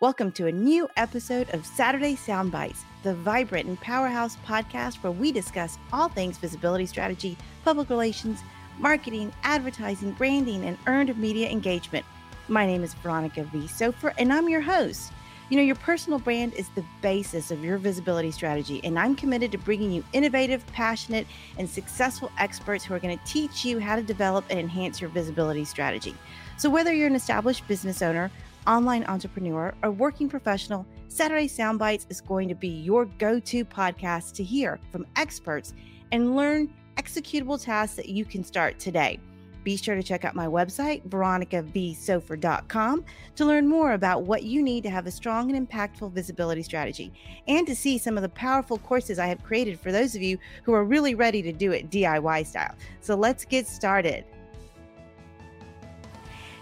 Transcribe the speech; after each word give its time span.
Welcome 0.00 0.30
to 0.34 0.46
a 0.46 0.52
new 0.52 0.88
episode 0.96 1.52
of 1.52 1.66
Saturday 1.66 2.14
Sound 2.14 2.52
Bites, 2.52 2.84
the 3.02 3.16
vibrant 3.16 3.66
and 3.66 3.80
powerhouse 3.80 4.36
podcast 4.46 5.02
where 5.02 5.10
we 5.10 5.32
discuss 5.32 5.76
all 5.92 6.08
things 6.08 6.38
visibility 6.38 6.86
strategy, 6.86 7.36
public 7.64 7.90
relations, 7.90 8.38
marketing, 8.78 9.32
advertising, 9.42 10.12
branding, 10.12 10.64
and 10.64 10.78
earned 10.86 11.18
media 11.18 11.50
engagement. 11.50 12.06
My 12.46 12.64
name 12.64 12.84
is 12.84 12.94
Veronica 12.94 13.42
V. 13.42 13.66
Sofer, 13.66 14.14
and 14.18 14.32
I'm 14.32 14.48
your 14.48 14.60
host. 14.60 15.10
You 15.50 15.56
know, 15.56 15.64
your 15.64 15.74
personal 15.74 16.20
brand 16.20 16.54
is 16.54 16.68
the 16.76 16.84
basis 17.02 17.50
of 17.50 17.64
your 17.64 17.76
visibility 17.76 18.30
strategy, 18.30 18.80
and 18.84 19.00
I'm 19.00 19.16
committed 19.16 19.50
to 19.50 19.58
bringing 19.58 19.90
you 19.90 20.04
innovative, 20.12 20.64
passionate, 20.68 21.26
and 21.58 21.68
successful 21.68 22.30
experts 22.38 22.84
who 22.84 22.94
are 22.94 23.00
going 23.00 23.18
to 23.18 23.24
teach 23.24 23.64
you 23.64 23.80
how 23.80 23.96
to 23.96 24.02
develop 24.02 24.44
and 24.48 24.60
enhance 24.60 25.00
your 25.00 25.10
visibility 25.10 25.64
strategy. 25.64 26.14
So, 26.56 26.70
whether 26.70 26.92
you're 26.92 27.06
an 27.06 27.16
established 27.16 27.66
business 27.66 28.02
owner, 28.02 28.30
online 28.68 29.04
entrepreneur, 29.04 29.74
or 29.82 29.90
working 29.90 30.28
professional, 30.28 30.86
Saturday 31.08 31.48
Soundbites 31.48 32.06
is 32.10 32.20
going 32.20 32.48
to 32.48 32.54
be 32.54 32.68
your 32.68 33.06
go 33.06 33.40
to 33.40 33.64
podcast 33.64 34.34
to 34.34 34.44
hear 34.44 34.78
from 34.92 35.06
experts 35.16 35.74
and 36.12 36.36
learn 36.36 36.72
executable 36.96 37.62
tasks 37.62 37.96
that 37.96 38.08
you 38.08 38.24
can 38.24 38.44
start 38.44 38.78
today. 38.78 39.18
Be 39.64 39.76
sure 39.76 39.96
to 39.96 40.02
check 40.02 40.24
out 40.24 40.34
my 40.34 40.46
website, 40.46 41.06
veronicavsofer.com, 41.08 43.04
to 43.36 43.44
learn 43.44 43.66
more 43.66 43.92
about 43.92 44.22
what 44.22 44.42
you 44.44 44.62
need 44.62 44.82
to 44.84 44.90
have 44.90 45.06
a 45.06 45.10
strong 45.10 45.54
and 45.54 45.68
impactful 45.68 46.12
visibility 46.12 46.62
strategy 46.62 47.12
and 47.48 47.66
to 47.66 47.74
see 47.74 47.98
some 47.98 48.16
of 48.16 48.22
the 48.22 48.28
powerful 48.30 48.78
courses 48.78 49.18
I 49.18 49.26
have 49.26 49.42
created 49.42 49.78
for 49.80 49.92
those 49.92 50.14
of 50.14 50.22
you 50.22 50.38
who 50.62 50.72
are 50.72 50.84
really 50.84 51.14
ready 51.14 51.42
to 51.42 51.52
do 51.52 51.72
it 51.72 51.90
DIY 51.90 52.46
style. 52.46 52.74
So 53.00 53.14
let's 53.14 53.44
get 53.44 53.66
started. 53.66 54.24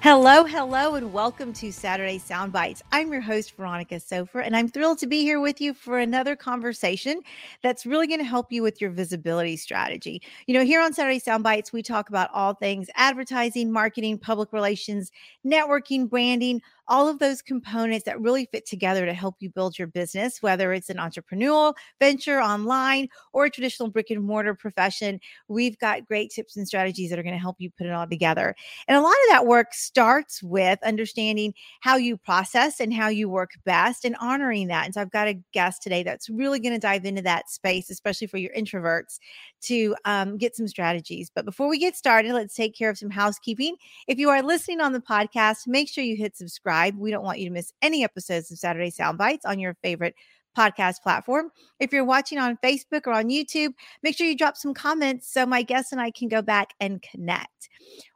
Hello, 0.08 0.44
hello, 0.44 0.94
and 0.94 1.12
welcome 1.12 1.52
to 1.54 1.72
Saturday 1.72 2.18
Sound 2.18 2.52
Bites. 2.52 2.80
I'm 2.92 3.10
your 3.10 3.20
host, 3.20 3.56
Veronica 3.56 3.96
Sofer, 3.96 4.40
and 4.46 4.56
I'm 4.56 4.68
thrilled 4.68 5.00
to 5.00 5.08
be 5.08 5.22
here 5.22 5.40
with 5.40 5.60
you 5.60 5.74
for 5.74 5.98
another 5.98 6.36
conversation 6.36 7.22
that's 7.60 7.84
really 7.84 8.06
going 8.06 8.20
to 8.20 8.24
help 8.24 8.52
you 8.52 8.62
with 8.62 8.80
your 8.80 8.90
visibility 8.90 9.56
strategy. 9.56 10.22
You 10.46 10.54
know, 10.54 10.64
here 10.64 10.80
on 10.80 10.92
Saturday 10.92 11.18
Sound 11.18 11.42
Bites, 11.42 11.72
we 11.72 11.82
talk 11.82 12.08
about 12.08 12.30
all 12.32 12.54
things 12.54 12.86
advertising, 12.94 13.72
marketing, 13.72 14.16
public 14.18 14.52
relations, 14.52 15.10
networking, 15.44 16.08
branding, 16.08 16.62
all 16.88 17.08
of 17.08 17.18
those 17.18 17.42
components 17.42 18.04
that 18.04 18.20
really 18.20 18.48
fit 18.52 18.66
together 18.66 19.06
to 19.06 19.12
help 19.12 19.36
you 19.40 19.50
build 19.50 19.78
your 19.78 19.88
business, 19.88 20.42
whether 20.42 20.72
it's 20.72 20.90
an 20.90 20.98
entrepreneurial 20.98 21.74
venture 22.00 22.40
online 22.40 23.08
or 23.32 23.46
a 23.46 23.50
traditional 23.50 23.90
brick 23.90 24.10
and 24.10 24.22
mortar 24.22 24.54
profession. 24.54 25.20
We've 25.48 25.78
got 25.78 26.06
great 26.06 26.30
tips 26.30 26.56
and 26.56 26.66
strategies 26.66 27.10
that 27.10 27.18
are 27.18 27.22
going 27.22 27.34
to 27.34 27.40
help 27.40 27.56
you 27.58 27.70
put 27.70 27.86
it 27.86 27.92
all 27.92 28.06
together. 28.06 28.54
And 28.86 28.96
a 28.96 29.00
lot 29.00 29.10
of 29.10 29.30
that 29.30 29.46
work 29.46 29.74
starts 29.74 30.42
with 30.42 30.78
understanding 30.84 31.54
how 31.80 31.96
you 31.96 32.16
process 32.16 32.80
and 32.80 32.94
how 32.94 33.08
you 33.08 33.28
work 33.28 33.50
best 33.64 34.04
and 34.04 34.16
honoring 34.20 34.68
that. 34.68 34.84
And 34.84 34.94
so 34.94 35.00
I've 35.00 35.10
got 35.10 35.28
a 35.28 35.40
guest 35.52 35.82
today 35.82 36.02
that's 36.02 36.30
really 36.30 36.60
going 36.60 36.74
to 36.74 36.78
dive 36.78 37.04
into 37.04 37.22
that 37.22 37.50
space, 37.50 37.90
especially 37.90 38.26
for 38.28 38.38
your 38.38 38.52
introverts, 38.54 39.18
to 39.62 39.96
um, 40.04 40.38
get 40.38 40.54
some 40.54 40.68
strategies. 40.68 41.30
But 41.34 41.44
before 41.44 41.68
we 41.68 41.78
get 41.78 41.96
started, 41.96 42.32
let's 42.32 42.54
take 42.54 42.76
care 42.76 42.90
of 42.90 42.98
some 42.98 43.10
housekeeping. 43.10 43.76
If 44.06 44.18
you 44.18 44.30
are 44.30 44.42
listening 44.42 44.80
on 44.80 44.92
the 44.92 45.00
podcast, 45.00 45.66
make 45.66 45.88
sure 45.88 46.04
you 46.04 46.16
hit 46.16 46.36
subscribe. 46.36 46.75
We 46.96 47.10
don't 47.10 47.24
want 47.24 47.38
you 47.38 47.46
to 47.48 47.52
miss 47.52 47.72
any 47.82 48.04
episodes 48.04 48.50
of 48.50 48.58
Saturday 48.58 48.90
Sound 48.90 49.18
Bites 49.18 49.44
on 49.44 49.58
your 49.58 49.74
favorite 49.82 50.14
podcast 50.56 51.02
platform. 51.02 51.50
If 51.80 51.92
you're 51.92 52.04
watching 52.04 52.38
on 52.38 52.58
Facebook 52.64 53.06
or 53.06 53.12
on 53.12 53.28
YouTube, 53.28 53.72
make 54.02 54.16
sure 54.16 54.26
you 54.26 54.36
drop 54.36 54.56
some 54.56 54.74
comments 54.74 55.32
so 55.32 55.44
my 55.44 55.62
guests 55.62 55.92
and 55.92 56.00
I 56.00 56.10
can 56.10 56.28
go 56.28 56.42
back 56.42 56.70
and 56.80 57.02
connect. 57.02 57.68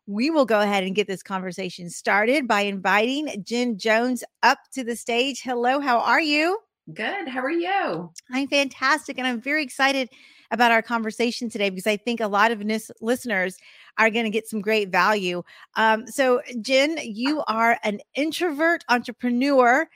We 0.06 0.30
will 0.30 0.46
go 0.46 0.60
ahead 0.60 0.84
and 0.84 0.94
get 0.94 1.06
this 1.06 1.22
conversation 1.22 1.90
started 1.90 2.48
by 2.48 2.62
inviting 2.62 3.44
Jen 3.44 3.78
Jones 3.78 4.24
up 4.42 4.58
to 4.72 4.82
the 4.82 4.96
stage. 4.96 5.42
Hello, 5.42 5.80
how 5.80 6.00
are 6.00 6.20
you? 6.20 6.58
Good. 6.92 7.28
How 7.28 7.40
are 7.40 7.50
you? 7.50 8.10
I'm 8.32 8.48
fantastic. 8.48 9.18
And 9.18 9.26
I'm 9.26 9.40
very 9.40 9.62
excited 9.62 10.08
about 10.50 10.72
our 10.72 10.82
conversation 10.82 11.48
today 11.48 11.70
because 11.70 11.86
I 11.86 11.96
think 11.96 12.20
a 12.20 12.28
lot 12.28 12.50
of 12.50 12.60
nis- 12.60 12.90
listeners 13.00 13.56
are 13.98 14.10
going 14.10 14.24
to 14.24 14.30
get 14.30 14.48
some 14.48 14.60
great 14.60 14.90
value. 14.90 15.42
Um, 15.76 16.06
so, 16.06 16.42
Jen, 16.60 16.98
you 17.02 17.42
are 17.46 17.78
an 17.84 18.00
introvert 18.14 18.84
entrepreneur. 18.88 19.86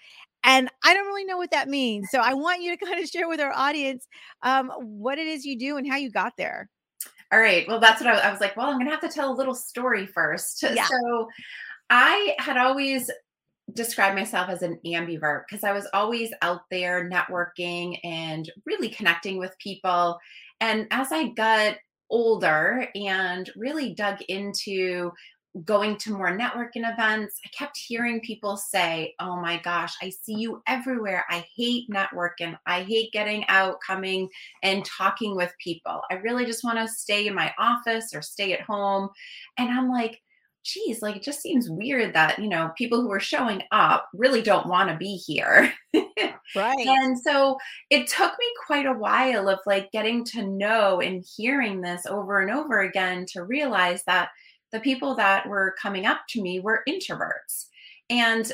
And 0.46 0.70
I 0.84 0.92
don't 0.92 1.06
really 1.06 1.24
know 1.24 1.38
what 1.38 1.50
that 1.52 1.68
means. 1.68 2.10
So 2.10 2.18
I 2.18 2.34
want 2.34 2.62
you 2.62 2.76
to 2.76 2.84
kind 2.84 3.02
of 3.02 3.08
share 3.08 3.28
with 3.28 3.40
our 3.40 3.52
audience 3.52 4.06
um, 4.42 4.70
what 4.78 5.18
it 5.18 5.26
is 5.26 5.44
you 5.44 5.58
do 5.58 5.76
and 5.76 5.90
how 5.90 5.96
you 5.96 6.10
got 6.10 6.34
there. 6.36 6.68
All 7.32 7.40
right. 7.40 7.66
Well, 7.66 7.80
that's 7.80 8.00
what 8.00 8.14
I, 8.14 8.18
I 8.28 8.30
was 8.30 8.40
like. 8.40 8.56
Well, 8.56 8.66
I'm 8.66 8.74
going 8.74 8.86
to 8.86 8.92
have 8.92 9.00
to 9.00 9.08
tell 9.08 9.32
a 9.32 9.34
little 9.34 9.54
story 9.54 10.06
first. 10.06 10.62
Yeah. 10.74 10.86
So 10.86 11.28
I 11.90 12.34
had 12.38 12.56
always 12.56 13.10
described 13.72 14.16
myself 14.16 14.48
as 14.48 14.62
an 14.62 14.78
ambivert 14.84 15.42
because 15.48 15.64
I 15.64 15.72
was 15.72 15.86
always 15.94 16.32
out 16.42 16.62
there 16.70 17.08
networking 17.08 17.98
and 18.04 18.50
really 18.66 18.88
connecting 18.88 19.38
with 19.38 19.56
people. 19.58 20.18
And 20.60 20.86
as 20.90 21.12
I 21.12 21.28
got 21.28 21.76
older 22.10 22.88
and 22.94 23.50
really 23.56 23.94
dug 23.94 24.20
into 24.28 25.10
going 25.64 25.96
to 25.96 26.12
more 26.12 26.36
networking 26.36 26.90
events, 26.90 27.38
I 27.44 27.48
kept 27.56 27.78
hearing 27.78 28.20
people 28.20 28.56
say, 28.56 29.14
Oh 29.20 29.36
my 29.40 29.60
gosh, 29.62 29.94
I 30.02 30.10
see 30.10 30.34
you 30.34 30.62
everywhere. 30.66 31.24
I 31.30 31.44
hate 31.56 31.88
networking. 31.88 32.56
I 32.66 32.82
hate 32.82 33.12
getting 33.12 33.46
out, 33.48 33.78
coming 33.86 34.28
and 34.62 34.84
talking 34.84 35.36
with 35.36 35.52
people. 35.62 36.02
I 36.10 36.14
really 36.14 36.44
just 36.44 36.64
want 36.64 36.78
to 36.78 36.88
stay 36.88 37.26
in 37.26 37.34
my 37.34 37.52
office 37.58 38.12
or 38.14 38.22
stay 38.22 38.52
at 38.52 38.62
home. 38.62 39.08
And 39.56 39.70
I'm 39.70 39.88
like, 39.88 40.20
geez, 40.64 41.02
like 41.02 41.16
it 41.16 41.22
just 41.22 41.42
seems 41.42 41.70
weird 41.70 42.14
that, 42.14 42.38
you 42.38 42.48
know, 42.48 42.72
people 42.76 43.00
who 43.00 43.12
are 43.12 43.20
showing 43.20 43.62
up 43.70 44.08
really 44.14 44.42
don't 44.42 44.66
want 44.66 44.90
to 44.90 44.96
be 44.96 45.16
here. 45.16 45.72
right. 46.54 46.86
And 46.86 47.18
so 47.18 47.58
it 47.90 48.06
took 48.06 48.32
me 48.38 48.46
quite 48.66 48.86
a 48.86 48.92
while 48.92 49.48
of 49.48 49.60
like 49.66 49.92
getting 49.92 50.24
to 50.26 50.46
know 50.46 51.00
and 51.00 51.24
hearing 51.36 51.80
this 51.80 52.06
over 52.06 52.40
and 52.40 52.50
over 52.50 52.80
again 52.80 53.26
to 53.32 53.44
realize 53.44 54.02
that 54.06 54.30
the 54.72 54.80
people 54.80 55.14
that 55.14 55.48
were 55.48 55.74
coming 55.80 56.06
up 56.06 56.20
to 56.30 56.42
me 56.42 56.60
were 56.60 56.82
introverts. 56.88 57.66
And 58.10 58.50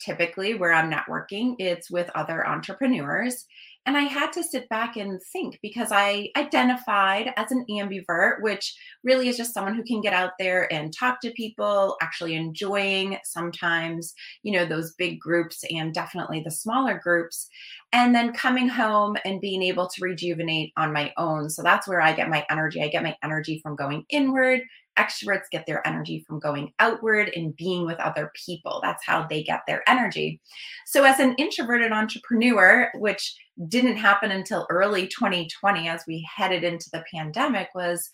typically 0.00 0.54
where 0.54 0.72
I'm 0.72 0.90
networking, 0.90 1.54
it's 1.58 1.90
with 1.90 2.10
other 2.14 2.46
entrepreneurs. 2.46 3.46
And 3.84 3.96
I 3.96 4.02
had 4.02 4.32
to 4.34 4.44
sit 4.44 4.68
back 4.68 4.96
and 4.96 5.20
think 5.32 5.58
because 5.60 5.90
I 5.90 6.28
identified 6.36 7.32
as 7.36 7.50
an 7.50 7.66
ambivert, 7.68 8.40
which 8.40 8.76
really 9.02 9.28
is 9.28 9.36
just 9.36 9.52
someone 9.52 9.74
who 9.74 9.82
can 9.82 10.00
get 10.00 10.12
out 10.12 10.32
there 10.38 10.72
and 10.72 10.96
talk 10.96 11.20
to 11.22 11.32
people, 11.32 11.96
actually 12.00 12.36
enjoying 12.36 13.18
sometimes, 13.24 14.14
you 14.44 14.52
know, 14.52 14.64
those 14.64 14.94
big 14.94 15.18
groups 15.18 15.64
and 15.68 15.92
definitely 15.92 16.42
the 16.44 16.50
smaller 16.50 17.00
groups. 17.02 17.48
And 17.92 18.14
then 18.14 18.32
coming 18.32 18.68
home 18.68 19.16
and 19.24 19.40
being 19.40 19.62
able 19.62 19.88
to 19.88 20.02
rejuvenate 20.02 20.72
on 20.76 20.92
my 20.92 21.12
own. 21.16 21.50
So 21.50 21.62
that's 21.62 21.88
where 21.88 22.00
I 22.00 22.12
get 22.12 22.30
my 22.30 22.46
energy. 22.50 22.82
I 22.82 22.88
get 22.88 23.02
my 23.02 23.16
energy 23.22 23.58
from 23.62 23.74
going 23.74 24.04
inward, 24.08 24.60
Extroverts 24.98 25.50
get 25.50 25.66
their 25.66 25.86
energy 25.86 26.24
from 26.26 26.38
going 26.38 26.72
outward 26.78 27.30
and 27.34 27.56
being 27.56 27.86
with 27.86 27.98
other 27.98 28.30
people. 28.46 28.80
That's 28.82 29.04
how 29.06 29.26
they 29.28 29.42
get 29.42 29.62
their 29.66 29.82
energy. 29.88 30.40
So, 30.86 31.04
as 31.04 31.18
an 31.18 31.34
introverted 31.38 31.92
entrepreneur, 31.92 32.90
which 32.94 33.36
didn't 33.68 33.96
happen 33.96 34.30
until 34.30 34.66
early 34.70 35.06
2020 35.06 35.88
as 35.88 36.04
we 36.06 36.26
headed 36.34 36.64
into 36.64 36.88
the 36.92 37.04
pandemic, 37.12 37.68
was 37.74 38.08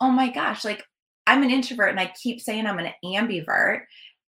oh 0.00 0.10
my 0.10 0.30
gosh, 0.30 0.64
like 0.64 0.84
I'm 1.26 1.42
an 1.42 1.50
introvert 1.50 1.90
and 1.90 2.00
I 2.00 2.12
keep 2.20 2.40
saying 2.40 2.66
I'm 2.66 2.78
an 2.78 2.92
ambivert. 3.04 3.82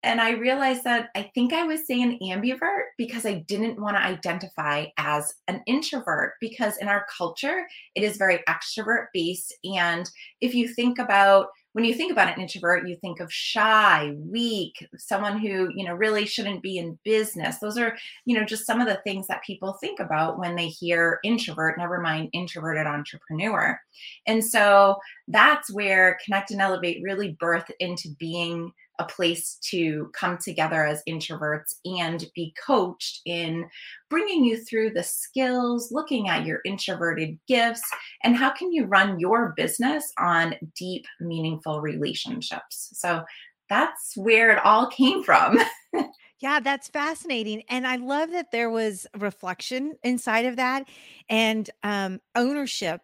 And 0.05 0.21
I 0.21 0.31
realized 0.31 0.83
that 0.85 1.11
I 1.15 1.31
think 1.35 1.53
I 1.53 1.63
was 1.63 1.87
saying 1.87 2.19
ambivert 2.23 2.87
because 2.99 3.25
I 3.25 3.45
didn't 3.47 3.81
want 3.81 3.97
to 3.97 4.03
identify 4.03 4.87
as 4.99 5.33
an 5.47 5.63
introvert 5.67 6.35
because 6.41 6.77
in 6.79 6.89
our 6.89 7.07
culture, 7.17 7.67
it 7.95 8.03
is 8.03 8.17
very 8.17 8.41
extrovert 8.49 9.07
based. 9.15 9.55
And 9.65 10.11
if 10.41 10.55
you 10.55 10.69
think 10.69 10.99
about 10.99 11.49
when 11.73 11.85
you 11.85 11.95
think 11.95 12.13
about 12.13 12.35
an 12.35 12.41
introvert, 12.41 12.87
you 12.87 12.97
think 12.97 13.21
of 13.21 13.33
shy, 13.33 14.15
weak, 14.19 14.87
someone 14.99 15.39
who, 15.39 15.71
you 15.75 15.85
know, 15.85 15.95
really 15.95 16.27
shouldn't 16.27 16.63
be 16.63 16.79
in 16.79 16.99
business. 17.05 17.59
Those 17.59 17.79
are, 17.79 17.97
you 18.25 18.39
know, 18.39 18.45
just 18.45 18.67
some 18.67 18.81
of 18.81 18.87
the 18.87 19.01
things 19.05 19.27
that 19.27 19.43
people 19.43 19.73
think 19.75 19.99
about 19.99 20.39
when 20.39 20.55
they 20.55 20.69
hear 20.69 21.19
introvert, 21.25 21.79
never 21.79 22.01
mind 22.01 22.29
introverted 22.33 22.87
entrepreneur. 22.87 23.81
And 24.27 24.45
so 24.45 24.99
that's 25.29 25.73
where 25.73 26.19
Connect 26.25 26.51
and 26.51 26.61
Elevate 26.61 27.03
really 27.03 27.37
birthed 27.41 27.71
into 27.81 28.11
being 28.19 28.73
a 28.99 29.05
place 29.05 29.59
to 29.71 30.11
come 30.15 30.39
together 30.39 30.85
as 30.85 31.03
introverts 31.09 31.75
and 31.85 32.27
be 32.35 32.55
coached 32.65 33.21
in 33.25 33.69
bringing 34.11 34.45
you 34.45 34.63
through 34.63 34.91
the 34.91 35.03
skills, 35.03 35.91
looking 35.91 36.29
at 36.29 36.45
your 36.45 36.61
introverted 36.65 37.39
gifts, 37.49 37.83
and 38.23 38.37
how 38.37 38.51
can 38.51 38.73
you 38.73 38.85
run 38.85 39.19
your 39.19 39.55
business 39.57 40.13
on 40.19 40.55
deep, 40.77 41.07
meaningful 41.21 41.81
relationships. 41.81 42.91
So 42.95 43.25
that's 43.69 44.17
where 44.17 44.51
it 44.51 44.65
all 44.65 44.89
came 44.89 45.23
from. 45.23 45.59
Yeah, 46.43 46.59
that's 46.59 46.89
fascinating. 46.89 47.63
And 47.69 47.87
I 47.87 47.95
love 47.97 48.33
that 48.33 48.51
there 48.51 48.69
was 48.69 49.07
reflection 49.17 49.95
inside 50.03 50.45
of 50.45 50.57
that 50.57 50.89
and 51.29 51.71
um, 51.85 52.21
ownership 52.35 53.01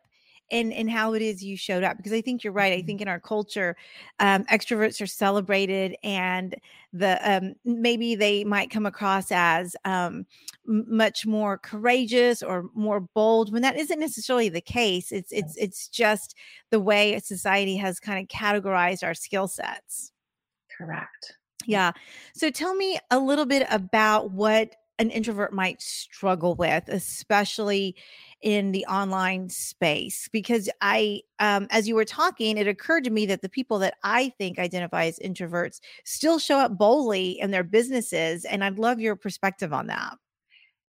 and 0.50 0.72
and 0.72 0.90
how 0.90 1.14
it 1.14 1.22
is 1.22 1.42
you 1.42 1.56
showed 1.56 1.84
up 1.84 1.96
because 1.96 2.12
i 2.12 2.20
think 2.20 2.42
you're 2.42 2.52
right 2.52 2.72
i 2.72 2.76
mm-hmm. 2.76 2.86
think 2.86 3.00
in 3.00 3.08
our 3.08 3.20
culture 3.20 3.76
um, 4.20 4.44
extroverts 4.44 5.00
are 5.00 5.06
celebrated 5.06 5.94
and 6.02 6.56
the 6.92 7.18
um, 7.30 7.54
maybe 7.64 8.14
they 8.14 8.44
might 8.44 8.70
come 8.70 8.86
across 8.86 9.30
as 9.30 9.76
um, 9.84 10.24
much 10.64 11.26
more 11.26 11.58
courageous 11.58 12.42
or 12.42 12.66
more 12.74 13.00
bold 13.00 13.52
when 13.52 13.62
that 13.62 13.76
isn't 13.76 14.00
necessarily 14.00 14.48
the 14.48 14.60
case 14.60 15.12
it's 15.12 15.32
it's 15.32 15.56
it's 15.56 15.88
just 15.88 16.34
the 16.70 16.80
way 16.80 17.18
society 17.20 17.76
has 17.76 18.00
kind 18.00 18.22
of 18.22 18.28
categorized 18.28 19.02
our 19.02 19.14
skill 19.14 19.48
sets. 19.48 20.12
Correct. 20.76 21.36
Yeah 21.66 21.92
so 22.34 22.50
tell 22.50 22.74
me 22.74 22.98
a 23.10 23.18
little 23.18 23.46
bit 23.46 23.66
about 23.70 24.30
what 24.30 24.74
an 24.98 25.10
introvert 25.10 25.52
might 25.52 25.80
struggle 25.82 26.54
with 26.54 26.88
especially 26.88 27.94
in 28.42 28.72
the 28.72 28.86
online 28.86 29.48
space 29.48 30.28
because 30.32 30.68
I, 30.80 31.22
um, 31.40 31.66
as 31.70 31.88
you 31.88 31.94
were 31.94 32.04
talking, 32.04 32.56
it 32.56 32.68
occurred 32.68 33.04
to 33.04 33.10
me 33.10 33.26
that 33.26 33.42
the 33.42 33.48
people 33.48 33.78
that 33.80 33.94
I 34.04 34.30
think 34.38 34.58
identify 34.58 35.06
as 35.06 35.18
introverts 35.18 35.80
still 36.04 36.38
show 36.38 36.58
up 36.58 36.78
boldly 36.78 37.38
in 37.40 37.50
their 37.50 37.64
businesses. 37.64 38.44
And 38.44 38.62
I'd 38.62 38.78
love 38.78 39.00
your 39.00 39.16
perspective 39.16 39.72
on 39.72 39.88
that. 39.88 40.14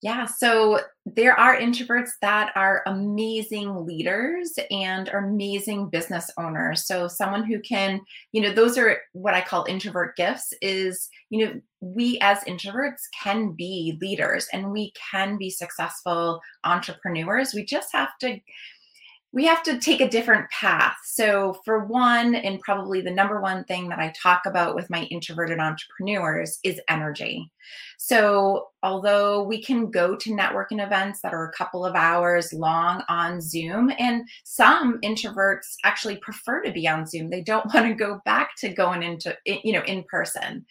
Yeah, 0.00 0.26
so 0.26 0.80
there 1.06 1.38
are 1.38 1.58
introverts 1.58 2.10
that 2.22 2.52
are 2.54 2.82
amazing 2.86 3.84
leaders 3.84 4.56
and 4.70 5.08
amazing 5.08 5.90
business 5.90 6.30
owners. 6.38 6.86
So 6.86 7.08
someone 7.08 7.42
who 7.42 7.58
can, 7.60 8.00
you 8.30 8.40
know, 8.40 8.52
those 8.52 8.78
are 8.78 8.98
what 9.12 9.34
I 9.34 9.40
call 9.40 9.64
introvert 9.68 10.14
gifts 10.16 10.52
is, 10.62 11.08
you 11.30 11.44
know, 11.44 11.60
we 11.80 12.16
as 12.20 12.44
introverts 12.44 13.02
can 13.20 13.52
be 13.56 13.98
leaders 14.00 14.46
and 14.52 14.70
we 14.70 14.92
can 15.10 15.36
be 15.36 15.50
successful 15.50 16.40
entrepreneurs. 16.62 17.52
We 17.52 17.64
just 17.64 17.88
have 17.92 18.10
to 18.20 18.38
we 19.32 19.44
have 19.44 19.62
to 19.64 19.78
take 19.78 20.00
a 20.00 20.08
different 20.08 20.48
path. 20.50 20.96
So, 21.04 21.60
for 21.64 21.84
one, 21.84 22.34
and 22.34 22.60
probably 22.60 23.02
the 23.02 23.10
number 23.10 23.40
one 23.40 23.64
thing 23.64 23.88
that 23.88 23.98
I 23.98 24.12
talk 24.20 24.46
about 24.46 24.74
with 24.74 24.88
my 24.88 25.04
introverted 25.04 25.58
entrepreneurs 25.58 26.58
is 26.64 26.80
energy. 26.88 27.50
So, 27.98 28.68
although 28.82 29.42
we 29.42 29.62
can 29.62 29.90
go 29.90 30.16
to 30.16 30.34
networking 30.34 30.84
events 30.84 31.20
that 31.20 31.34
are 31.34 31.46
a 31.46 31.52
couple 31.52 31.84
of 31.84 31.94
hours 31.94 32.54
long 32.54 33.02
on 33.10 33.42
Zoom, 33.42 33.92
and 33.98 34.26
some 34.44 34.98
introverts 35.02 35.74
actually 35.84 36.16
prefer 36.16 36.62
to 36.62 36.72
be 36.72 36.88
on 36.88 37.06
Zoom, 37.06 37.28
they 37.28 37.42
don't 37.42 37.66
want 37.74 37.86
to 37.86 37.94
go 37.94 38.20
back 38.24 38.50
to 38.58 38.70
going 38.70 39.02
into, 39.02 39.36
you 39.44 39.72
know, 39.72 39.82
in 39.82 40.04
person. 40.04 40.64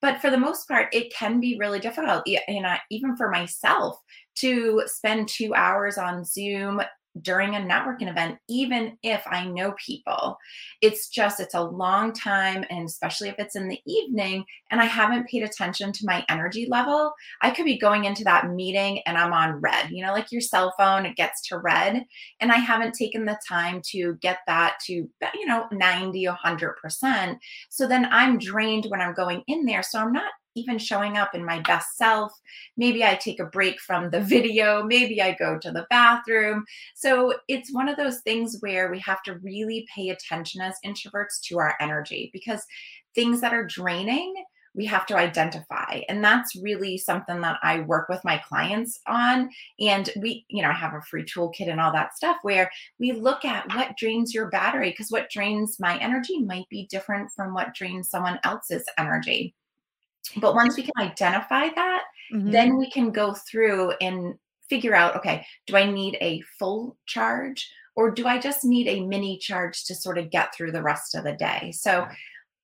But 0.00 0.20
for 0.22 0.30
the 0.30 0.38
most 0.38 0.66
part, 0.68 0.94
it 0.94 1.12
can 1.12 1.40
be 1.40 1.58
really 1.58 1.80
difficult, 1.80 2.22
you 2.26 2.38
know, 2.48 2.76
even 2.90 3.16
for 3.16 3.30
myself 3.30 4.00
to 4.36 4.82
spend 4.86 5.28
two 5.28 5.52
hours 5.54 5.98
on 5.98 6.24
Zoom 6.24 6.80
during 7.22 7.54
a 7.54 7.60
networking 7.60 8.10
event, 8.10 8.38
even 8.48 8.96
if 9.02 9.22
I 9.26 9.46
know 9.46 9.74
people. 9.84 10.36
It's 10.80 11.08
just, 11.08 11.40
it's 11.40 11.54
a 11.54 11.62
long 11.62 12.12
time. 12.12 12.64
And 12.70 12.86
especially 12.86 13.28
if 13.28 13.36
it's 13.38 13.56
in 13.56 13.68
the 13.68 13.80
evening 13.86 14.44
and 14.70 14.80
I 14.80 14.84
haven't 14.84 15.28
paid 15.28 15.42
attention 15.42 15.92
to 15.92 16.06
my 16.06 16.24
energy 16.28 16.66
level, 16.68 17.12
I 17.42 17.50
could 17.50 17.64
be 17.64 17.78
going 17.78 18.04
into 18.04 18.24
that 18.24 18.50
meeting 18.50 19.00
and 19.06 19.16
I'm 19.16 19.32
on 19.32 19.60
red, 19.60 19.90
you 19.90 20.04
know, 20.04 20.12
like 20.12 20.32
your 20.32 20.40
cell 20.40 20.74
phone, 20.78 21.06
it 21.06 21.16
gets 21.16 21.46
to 21.48 21.58
red. 21.58 22.04
And 22.40 22.52
I 22.52 22.56
haven't 22.56 22.94
taken 22.94 23.24
the 23.24 23.38
time 23.48 23.82
to 23.90 24.14
get 24.20 24.38
that 24.46 24.78
to, 24.86 24.92
you 24.92 25.46
know, 25.46 25.66
90, 25.72 26.26
100%. 26.26 27.38
So 27.68 27.86
then 27.86 28.06
I'm 28.10 28.38
drained 28.38 28.86
when 28.88 29.00
I'm 29.00 29.14
going 29.14 29.42
in 29.46 29.64
there. 29.64 29.82
So 29.82 29.98
I'm 29.98 30.12
not 30.12 30.32
even 30.54 30.78
showing 30.78 31.16
up 31.16 31.34
in 31.34 31.44
my 31.44 31.60
best 31.60 31.96
self. 31.96 32.32
Maybe 32.76 33.04
I 33.04 33.14
take 33.14 33.40
a 33.40 33.46
break 33.46 33.80
from 33.80 34.10
the 34.10 34.20
video. 34.34 34.82
Maybe 34.82 35.20
I 35.22 35.32
go 35.32 35.58
to 35.58 35.70
the 35.70 35.86
bathroom. 35.90 36.64
So 36.94 37.34
it's 37.48 37.72
one 37.72 37.88
of 37.88 37.96
those 37.96 38.20
things 38.20 38.56
where 38.60 38.90
we 38.90 38.98
have 39.00 39.22
to 39.24 39.38
really 39.38 39.86
pay 39.94 40.10
attention 40.10 40.60
as 40.60 40.76
introverts 40.84 41.40
to 41.44 41.58
our 41.58 41.74
energy 41.80 42.30
because 42.32 42.64
things 43.14 43.40
that 43.40 43.52
are 43.52 43.66
draining, 43.66 44.34
we 44.74 44.84
have 44.86 45.06
to 45.06 45.16
identify. 45.16 46.02
And 46.08 46.22
that's 46.22 46.54
really 46.56 46.98
something 46.98 47.40
that 47.40 47.58
I 47.62 47.80
work 47.80 48.08
with 48.08 48.24
my 48.24 48.38
clients 48.38 49.00
on. 49.06 49.50
And 49.80 50.08
we, 50.20 50.44
you 50.48 50.62
know, 50.62 50.68
I 50.68 50.74
have 50.74 50.94
a 50.94 51.02
free 51.02 51.24
toolkit 51.24 51.68
and 51.68 51.80
all 51.80 51.92
that 51.92 52.16
stuff 52.16 52.36
where 52.42 52.70
we 53.00 53.12
look 53.12 53.44
at 53.44 53.74
what 53.74 53.96
drains 53.96 54.32
your 54.32 54.50
battery 54.50 54.90
because 54.90 55.10
what 55.10 55.30
drains 55.30 55.78
my 55.80 55.98
energy 55.98 56.40
might 56.40 56.68
be 56.68 56.86
different 56.90 57.30
from 57.34 57.54
what 57.54 57.74
drains 57.74 58.08
someone 58.08 58.38
else's 58.44 58.84
energy. 58.98 59.54
But 60.36 60.54
once 60.54 60.76
we 60.76 60.82
can 60.82 60.92
identify 60.98 61.68
that, 61.74 62.04
mm-hmm. 62.32 62.50
then 62.50 62.76
we 62.76 62.90
can 62.90 63.10
go 63.10 63.34
through 63.34 63.92
and 64.00 64.34
figure 64.68 64.94
out 64.94 65.16
okay, 65.16 65.46
do 65.66 65.76
I 65.76 65.90
need 65.90 66.18
a 66.20 66.42
full 66.58 66.96
charge 67.06 67.70
or 67.96 68.10
do 68.10 68.26
I 68.26 68.38
just 68.38 68.64
need 68.64 68.86
a 68.86 69.04
mini 69.06 69.38
charge 69.38 69.84
to 69.86 69.94
sort 69.94 70.18
of 70.18 70.30
get 70.30 70.54
through 70.54 70.72
the 70.72 70.82
rest 70.82 71.14
of 71.14 71.24
the 71.24 71.32
day? 71.32 71.72
So 71.72 72.06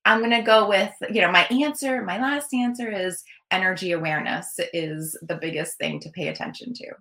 I'm 0.05 0.19
going 0.19 0.31
to 0.31 0.41
go 0.41 0.69
with, 0.69 0.91
you 1.11 1.19
know, 1.21 1.31
my 1.31 1.45
answer, 1.45 2.03
my 2.03 2.19
last 2.19 2.53
answer 2.53 2.89
is 2.89 3.23
energy 3.51 3.91
awareness 3.91 4.59
is 4.71 5.17
the 5.27 5.35
biggest 5.35 5.77
thing 5.77 5.99
to 6.01 6.09
pay 6.11 6.27
attention 6.27 6.73
to. 6.75 6.91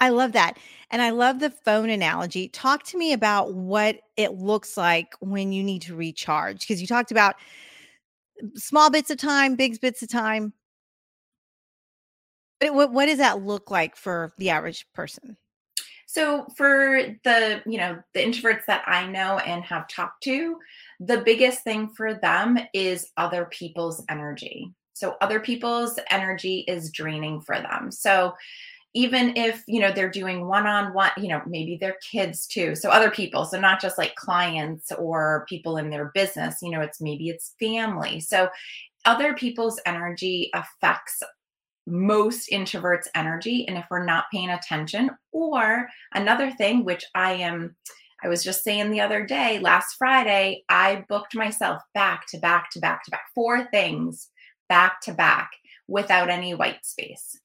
I 0.00 0.08
love 0.08 0.32
that. 0.32 0.58
And 0.90 1.00
I 1.00 1.10
love 1.10 1.38
the 1.38 1.50
phone 1.50 1.88
analogy. 1.88 2.48
Talk 2.48 2.82
to 2.84 2.98
me 2.98 3.12
about 3.12 3.54
what 3.54 4.00
it 4.16 4.32
looks 4.32 4.76
like 4.76 5.14
when 5.20 5.52
you 5.52 5.62
need 5.62 5.82
to 5.82 5.94
recharge 5.94 6.60
because 6.60 6.80
you 6.80 6.88
talked 6.88 7.12
about 7.12 7.36
small 8.56 8.90
bits 8.90 9.10
of 9.10 9.18
time, 9.18 9.56
big 9.56 9.80
bits 9.80 10.02
of 10.02 10.08
time. 10.08 10.52
But 12.60 12.74
what 12.74 12.92
what 12.92 13.06
does 13.06 13.18
that 13.18 13.42
look 13.42 13.70
like 13.70 13.96
for 13.96 14.32
the 14.38 14.50
average 14.50 14.86
person? 14.94 15.36
So 16.12 16.46
for 16.58 17.16
the, 17.24 17.62
you 17.64 17.78
know, 17.78 17.98
the 18.12 18.20
introverts 18.20 18.66
that 18.66 18.82
I 18.86 19.06
know 19.06 19.38
and 19.38 19.64
have 19.64 19.88
talked 19.88 20.22
to, 20.24 20.58
the 21.00 21.22
biggest 21.22 21.64
thing 21.64 21.88
for 21.88 22.12
them 22.12 22.58
is 22.74 23.08
other 23.16 23.46
people's 23.46 24.04
energy. 24.10 24.74
So 24.92 25.16
other 25.22 25.40
people's 25.40 25.98
energy 26.10 26.66
is 26.68 26.90
draining 26.90 27.40
for 27.40 27.56
them. 27.56 27.90
So 27.90 28.34
even 28.94 29.36
if 29.36 29.62
you 29.66 29.80
know 29.80 29.90
they're 29.92 30.10
doing 30.10 30.46
one-on-one 30.46 31.10
you 31.16 31.28
know 31.28 31.40
maybe 31.46 31.76
their 31.76 31.96
kids 32.10 32.46
too 32.46 32.74
so 32.74 32.90
other 32.90 33.10
people 33.10 33.44
so 33.44 33.58
not 33.58 33.80
just 33.80 33.98
like 33.98 34.14
clients 34.16 34.92
or 34.92 35.46
people 35.48 35.76
in 35.76 35.90
their 35.90 36.10
business 36.14 36.58
you 36.62 36.70
know 36.70 36.80
it's 36.80 37.00
maybe 37.00 37.28
it's 37.28 37.54
family. 37.58 38.20
So 38.20 38.48
other 39.04 39.34
people's 39.34 39.80
energy 39.84 40.50
affects 40.54 41.22
most 41.86 42.48
introverts 42.50 43.08
energy 43.14 43.66
and 43.66 43.76
if 43.76 43.84
we're 43.90 44.04
not 44.04 44.26
paying 44.32 44.50
attention 44.50 45.10
or 45.32 45.88
another 46.14 46.52
thing 46.52 46.84
which 46.84 47.04
i 47.16 47.32
am 47.32 47.74
i 48.22 48.28
was 48.28 48.44
just 48.44 48.62
saying 48.62 48.92
the 48.92 49.00
other 49.00 49.26
day 49.26 49.58
last 49.58 49.96
friday 49.96 50.62
i 50.68 51.04
booked 51.08 51.34
myself 51.34 51.82
back 51.92 52.24
to 52.28 52.38
back 52.38 52.70
to 52.70 52.78
back 52.78 53.02
to 53.02 53.10
back 53.10 53.24
four 53.34 53.64
things 53.72 54.28
back 54.68 55.00
to 55.00 55.12
back 55.12 55.50
without 55.88 56.30
any 56.30 56.54
white 56.54 56.86
space 56.86 57.36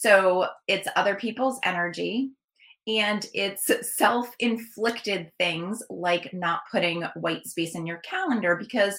so 0.00 0.46
it's 0.66 0.88
other 0.96 1.14
people's 1.14 1.60
energy 1.62 2.30
and 2.86 3.26
it's 3.34 3.70
self 3.94 4.30
inflicted 4.38 5.30
things 5.38 5.82
like 5.90 6.32
not 6.32 6.62
putting 6.72 7.02
white 7.16 7.46
space 7.46 7.74
in 7.74 7.86
your 7.86 7.98
calendar 7.98 8.56
because 8.56 8.98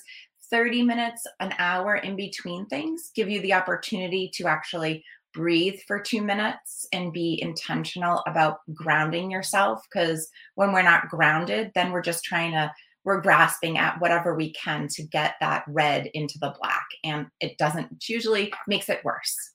30 0.52 0.84
minutes, 0.84 1.26
an 1.40 1.56
hour 1.58 1.96
in 1.96 2.16
between 2.16 2.68
things 2.68 3.10
give 3.16 3.32
you 3.32 3.42
the 3.42 3.54
opportunity 3.54 4.30
to 4.36 4.46
actually 4.46 5.04
breathe 5.34 5.80
for 5.88 6.00
two 6.00 6.22
minutes 6.22 6.86
and 6.94 7.12
be 7.12 7.42
intentional 7.42 8.22
about 8.28 8.60
grounding 8.72 9.32
yourself. 9.32 9.82
Because 9.92 10.30
when 10.54 10.72
we're 10.72 10.84
not 10.84 11.10
grounded, 11.10 11.72
then 11.74 11.92
we're 11.92 12.04
just 12.04 12.24
trying 12.24 12.52
to, 12.52 12.72
we're 13.06 13.22
grasping 13.22 13.80
at 13.80 14.00
whatever 14.00 14.36
we 14.36 14.54
can 14.54 14.88
to 14.90 15.04
get 15.08 15.34
that 15.40 15.64
red 15.68 16.12
into 16.14 16.38
the 16.40 16.54
black. 16.60 16.86
And 17.04 17.26
it 17.40 17.58
doesn't, 17.58 18.08
usually 18.08 18.54
makes 18.68 18.88
it 18.88 19.04
worse. 19.04 19.51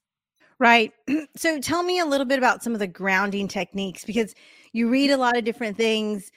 Right. 0.59 0.93
So 1.37 1.61
tell 1.61 1.83
me 1.83 1.99
a 1.99 2.07
little 2.07 2.25
bit 2.25 2.39
about 2.39 2.63
some 2.63 2.73
of 2.73 2.79
the 2.79 2.87
grounding 2.87 3.47
techniques 3.47 4.05
because 4.05 4.35
you 4.73 4.89
read 4.89 5.11
a 5.11 5.17
lot 5.17 5.37
of 5.37 5.45
different 5.45 5.77
things. 5.77 6.31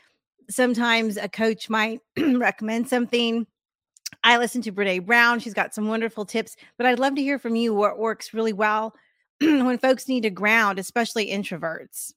Sometimes 0.49 1.15
a 1.17 1.29
coach 1.29 1.69
might 1.69 2.01
recommend 2.17 2.89
something. 2.89 3.47
I 4.23 4.37
listen 4.37 4.61
to 4.63 4.71
Brene 4.71 5.05
Brown. 5.05 5.39
She's 5.39 5.53
got 5.53 5.73
some 5.73 5.87
wonderful 5.87 6.25
tips, 6.25 6.57
but 6.77 6.85
I'd 6.85 6.99
love 6.99 7.15
to 7.15 7.21
hear 7.21 7.39
from 7.39 7.55
you 7.55 7.73
what 7.73 7.97
works 7.97 8.33
really 8.33 8.53
well 8.53 8.93
when 9.41 9.77
folks 9.77 10.07
need 10.07 10.23
to 10.23 10.29
ground, 10.29 10.79
especially 10.79 11.29
introverts. 11.29 12.13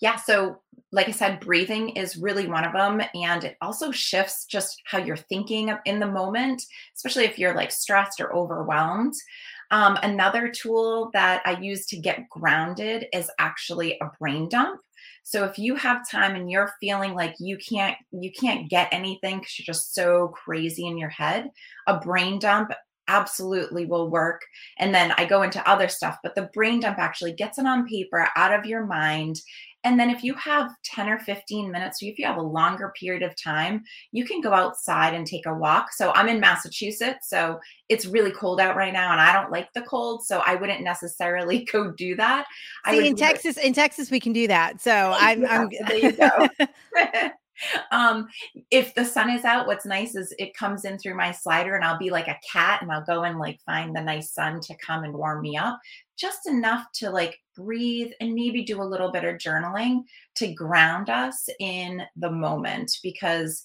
Yeah. 0.00 0.16
So, 0.16 0.60
like 0.90 1.08
I 1.08 1.12
said, 1.12 1.38
breathing 1.38 1.90
is 1.90 2.16
really 2.16 2.48
one 2.48 2.64
of 2.64 2.72
them. 2.72 3.02
And 3.14 3.44
it 3.44 3.56
also 3.62 3.92
shifts 3.92 4.46
just 4.46 4.82
how 4.84 4.98
you're 4.98 5.16
thinking 5.16 5.72
in 5.84 6.00
the 6.00 6.06
moment, 6.06 6.62
especially 6.96 7.24
if 7.24 7.38
you're 7.38 7.54
like 7.54 7.70
stressed 7.70 8.20
or 8.20 8.34
overwhelmed. 8.34 9.14
Um, 9.72 9.98
another 10.02 10.48
tool 10.48 11.10
that 11.14 11.42
I 11.44 11.58
use 11.58 11.86
to 11.86 11.96
get 11.96 12.28
grounded 12.28 13.06
is 13.12 13.30
actually 13.38 13.98
a 14.00 14.10
brain 14.20 14.48
dump. 14.48 14.80
So 15.24 15.44
if 15.44 15.58
you 15.58 15.74
have 15.76 16.08
time 16.08 16.36
and 16.36 16.50
you're 16.50 16.72
feeling 16.78 17.14
like 17.14 17.34
you 17.40 17.56
can't 17.56 17.96
you 18.10 18.30
can't 18.30 18.68
get 18.68 18.88
anything 18.92 19.38
because 19.38 19.58
you're 19.58 19.72
just 19.72 19.94
so 19.94 20.28
crazy 20.28 20.86
in 20.86 20.98
your 20.98 21.08
head, 21.08 21.50
a 21.86 21.98
brain 21.98 22.38
dump 22.38 22.72
absolutely 23.08 23.86
will 23.86 24.10
work. 24.10 24.42
And 24.78 24.94
then 24.94 25.12
I 25.16 25.24
go 25.24 25.42
into 25.42 25.68
other 25.68 25.88
stuff, 25.88 26.18
but 26.22 26.34
the 26.34 26.50
brain 26.54 26.80
dump 26.80 26.98
actually 26.98 27.32
gets 27.32 27.58
it 27.58 27.66
on 27.66 27.86
paper 27.86 28.28
out 28.36 28.54
of 28.54 28.66
your 28.66 28.86
mind 28.86 29.40
And 29.84 29.98
then 29.98 30.10
if 30.10 30.22
you 30.22 30.34
have 30.34 30.70
10 30.84 31.08
or 31.08 31.18
15 31.18 31.70
minutes, 31.70 32.02
or 32.02 32.06
if 32.06 32.18
you 32.18 32.26
have 32.26 32.36
a 32.36 32.42
longer 32.42 32.92
period 32.98 33.22
of 33.22 33.34
time, 33.42 33.82
you 34.12 34.24
can 34.24 34.40
go 34.40 34.52
outside 34.52 35.14
and 35.14 35.26
take 35.26 35.46
a 35.46 35.54
walk. 35.54 35.92
So 35.92 36.12
I'm 36.14 36.28
in 36.28 36.40
Massachusetts, 36.40 37.28
so 37.28 37.58
it's 37.88 38.06
really 38.06 38.30
cold 38.30 38.60
out 38.60 38.76
right 38.76 38.92
now 38.92 39.12
and 39.12 39.20
I 39.20 39.32
don't 39.32 39.50
like 39.50 39.72
the 39.74 39.82
cold, 39.82 40.24
so 40.24 40.42
I 40.46 40.54
wouldn't 40.54 40.82
necessarily 40.82 41.64
go 41.72 41.90
do 41.90 42.14
that. 42.16 42.46
See, 42.88 43.06
in 43.06 43.16
Texas, 43.16 43.56
it. 43.56 43.64
in 43.64 43.72
Texas 43.72 44.10
we 44.10 44.20
can 44.20 44.32
do 44.32 44.46
that. 44.48 44.80
So 44.80 44.92
oh, 44.92 45.16
I'm, 45.18 45.42
yeah, 45.42 45.60
I'm 45.60 45.68
there 45.88 45.96
you 45.96 46.12
go. 46.12 46.48
um, 47.90 48.28
if 48.70 48.94
the 48.94 49.04
sun 49.04 49.30
is 49.30 49.44
out, 49.44 49.66
what's 49.66 49.86
nice 49.86 50.14
is 50.14 50.34
it 50.38 50.54
comes 50.54 50.84
in 50.84 50.98
through 50.98 51.16
my 51.16 51.32
slider 51.32 51.74
and 51.74 51.84
I'll 51.84 51.98
be 51.98 52.10
like 52.10 52.28
a 52.28 52.38
cat 52.50 52.82
and 52.82 52.90
I'll 52.90 53.04
go 53.04 53.22
and 53.22 53.38
like 53.38 53.60
find 53.64 53.94
the 53.94 54.00
nice 54.00 54.32
sun 54.32 54.60
to 54.60 54.76
come 54.84 55.04
and 55.04 55.14
warm 55.14 55.42
me 55.42 55.56
up. 55.56 55.78
Just 56.16 56.46
enough 56.46 56.86
to 56.94 57.10
like 57.10 57.38
breathe 57.56 58.12
and 58.20 58.34
maybe 58.34 58.64
do 58.64 58.80
a 58.80 58.84
little 58.84 59.12
bit 59.12 59.24
of 59.24 59.36
journaling 59.36 60.02
to 60.36 60.52
ground 60.52 61.10
us 61.10 61.48
in 61.58 62.02
the 62.16 62.30
moment 62.30 62.92
because 63.02 63.64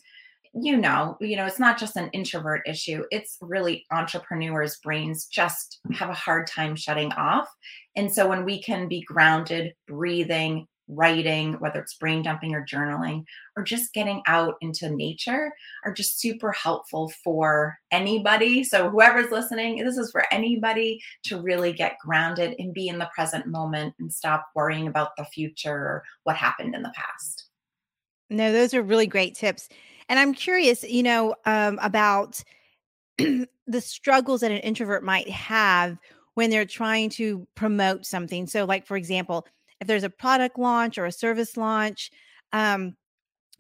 you 0.60 0.78
know 0.78 1.18
you 1.20 1.36
know 1.36 1.46
it's 1.46 1.60
not 1.60 1.78
just 1.78 1.98
an 1.98 2.10
introvert 2.14 2.62
issue. 2.66 3.04
It's 3.12 3.38
really 3.42 3.86
entrepreneurs 3.92 4.78
brains 4.84 5.28
just 5.28 5.80
have 5.94 6.10
a 6.10 6.14
hard 6.14 6.48
time 6.48 6.76
shutting 6.76 7.12
off. 7.14 7.48
And 7.96 8.12
so 8.12 8.28
when 8.28 8.46
we 8.46 8.62
can 8.62 8.88
be 8.88 9.02
grounded 9.02 9.74
breathing 9.88 10.68
writing, 10.88 11.54
whether 11.54 11.80
it's 11.80 11.96
brain 11.96 12.22
dumping 12.22 12.54
or 12.54 12.66
journaling, 12.66 13.26
or 13.56 13.64
just 13.64 13.94
getting 13.94 14.22
out 14.28 14.56
into 14.62 14.90
nature 14.90 15.52
are 15.86 15.94
just 15.94 16.20
super 16.20 16.52
helpful 16.52 17.12
for 17.24 17.78
anybody. 17.92 18.64
So, 18.64 18.90
whoever's 18.90 19.32
listening, 19.32 19.84
this 19.84 19.98
is 19.98 20.12
for 20.12 20.26
anybody 20.32 21.00
to 21.26 21.42
really 21.42 21.74
get 21.74 21.98
grounded 22.04 22.56
and 22.60 22.74
be 22.74 22.88
in 22.88 23.00
the 23.00 23.10
present 23.14 23.48
moment 23.48 23.96
and 24.00 24.12
stop 24.12 24.48
worrying 24.56 24.88
about 24.88 25.16
the 25.18 25.26
future 25.26 25.74
or 25.74 26.04
what 26.24 26.36
happened 26.36 26.76
in 26.76 26.84
the 26.84 26.94
past. 26.96 27.46
No, 28.30 28.52
those 28.52 28.74
are 28.74 28.82
really 28.82 29.08
great 29.08 29.36
tips. 29.36 29.70
And 30.10 30.20
I'm 30.20 30.34
curious, 30.34 30.84
you 30.84 31.04
know, 31.04 31.36
um, 31.46 31.80
about 31.82 32.44
the 33.18 33.82
struggles 33.82 34.42
that 34.42 34.52
an 34.52 34.60
introvert 34.60 35.04
might 35.04 35.30
have 35.30 35.98
when 36.36 36.50
they're 36.50 36.66
trying 36.66 37.10
to 37.10 37.48
promote 37.56 38.06
something. 38.06 38.48
So, 38.48 38.66
like, 38.66 38.86
for 38.86 38.96
example, 38.96 39.48
if 39.82 39.88
there's 39.88 40.04
a 40.04 40.10
product 40.10 40.58
launch 40.58 40.98
or 40.98 41.06
a 41.06 41.12
service 41.12 41.58
launch, 41.58 42.12
um, 42.54 42.96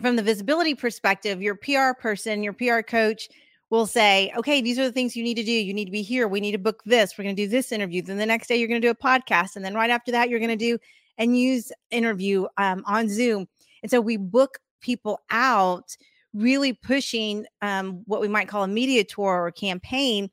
from 0.01 0.15
the 0.15 0.23
visibility 0.23 0.75
perspective, 0.75 1.41
your 1.41 1.55
PR 1.55 1.99
person, 1.99 2.43
your 2.43 2.53
PR 2.53 2.81
coach 2.81 3.29
will 3.69 3.85
say, 3.85 4.31
okay, 4.37 4.61
these 4.61 4.79
are 4.79 4.85
the 4.85 4.91
things 4.91 5.15
you 5.15 5.23
need 5.23 5.35
to 5.35 5.43
do. 5.43 5.51
You 5.51 5.73
need 5.73 5.85
to 5.85 5.91
be 5.91 6.01
here. 6.01 6.27
We 6.27 6.39
need 6.39 6.53
to 6.53 6.57
book 6.57 6.83
this. 6.85 7.17
We're 7.17 7.23
going 7.23 7.35
to 7.35 7.43
do 7.43 7.49
this 7.49 7.71
interview. 7.71 8.01
Then 8.01 8.17
the 8.17 8.25
next 8.25 8.47
day, 8.47 8.55
you're 8.57 8.67
going 8.67 8.81
to 8.81 8.87
do 8.87 8.91
a 8.91 8.95
podcast. 8.95 9.55
And 9.55 9.65
then 9.65 9.73
right 9.73 9.89
after 9.89 10.11
that, 10.11 10.29
you're 10.29 10.39
going 10.39 10.49
to 10.49 10.55
do 10.55 10.77
a 11.17 11.25
news 11.25 11.71
interview 11.91 12.45
um, 12.57 12.83
on 12.85 13.09
Zoom. 13.09 13.47
And 13.81 13.91
so 13.91 13.99
we 13.99 14.17
book 14.17 14.59
people 14.81 15.19
out, 15.31 15.97
really 16.33 16.73
pushing 16.73 17.45
um, 17.61 18.03
what 18.05 18.21
we 18.21 18.27
might 18.27 18.47
call 18.47 18.63
a 18.63 18.67
media 18.67 19.03
tour 19.03 19.43
or 19.43 19.51
campaign. 19.51 20.29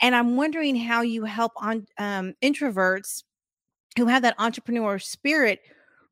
And 0.00 0.14
I'm 0.14 0.36
wondering 0.36 0.76
how 0.76 1.00
you 1.02 1.24
help 1.24 1.52
on 1.56 1.86
um, 1.98 2.34
introverts 2.42 3.24
who 3.98 4.06
have 4.06 4.22
that 4.22 4.36
entrepreneur 4.38 4.98
spirit 4.98 5.60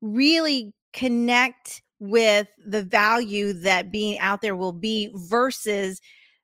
really 0.02 0.74
connect 0.92 1.82
with 2.00 2.48
the 2.66 2.82
value 2.82 3.52
that 3.52 3.90
being 3.90 4.18
out 4.18 4.42
there 4.42 4.56
will 4.56 4.72
be 4.72 5.10
versus 5.14 6.00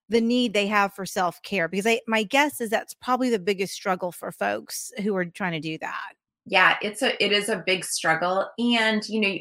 the 0.08 0.20
need 0.20 0.54
they 0.54 0.66
have 0.66 0.94
for 0.94 1.04
self-care 1.04 1.68
because 1.68 1.86
I, 1.86 2.00
my 2.06 2.22
guess 2.22 2.60
is 2.60 2.70
that's 2.70 2.94
probably 2.94 3.28
the 3.28 3.38
biggest 3.38 3.74
struggle 3.74 4.12
for 4.12 4.30
folks 4.30 4.92
who 5.02 5.14
are 5.16 5.24
trying 5.24 5.52
to 5.52 5.60
do 5.60 5.78
that. 5.78 6.12
Yeah 6.46 6.76
it's 6.82 7.02
a 7.02 7.22
it 7.22 7.32
is 7.32 7.48
a 7.48 7.62
big 7.64 7.84
struggle 7.84 8.48
and 8.58 9.06
you 9.08 9.20
know 9.20 9.38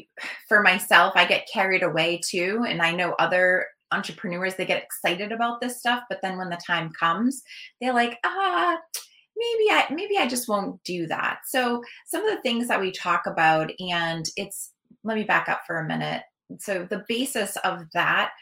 for 0.48 0.62
myself 0.62 1.14
i 1.16 1.24
get 1.24 1.48
carried 1.52 1.82
away 1.82 2.20
too 2.24 2.64
and 2.68 2.80
i 2.80 2.92
know 2.92 3.14
other 3.18 3.66
entrepreneurs 3.90 4.54
they 4.54 4.64
get 4.64 4.82
excited 4.82 5.32
about 5.32 5.60
this 5.60 5.80
stuff 5.80 6.04
but 6.08 6.20
then 6.22 6.38
when 6.38 6.48
the 6.48 6.60
time 6.64 6.92
comes 6.98 7.42
they're 7.80 7.92
like 7.92 8.18
ah 8.24 8.78
maybe 9.42 9.70
I 9.70 9.86
maybe 9.90 10.18
I 10.18 10.26
just 10.26 10.48
won't 10.48 10.82
do 10.84 11.06
that. 11.08 11.40
So 11.46 11.82
some 12.06 12.24
of 12.24 12.34
the 12.34 12.42
things 12.42 12.68
that 12.68 12.80
we 12.80 12.92
talk 12.92 13.26
about 13.26 13.70
and 13.80 14.26
it's 14.36 14.72
let 15.04 15.16
me 15.16 15.24
back 15.24 15.48
up 15.48 15.62
for 15.66 15.78
a 15.78 15.86
minute. 15.86 16.22
So 16.58 16.86
the 16.88 17.04
basis 17.08 17.56
of 17.64 17.84
that 17.94 18.32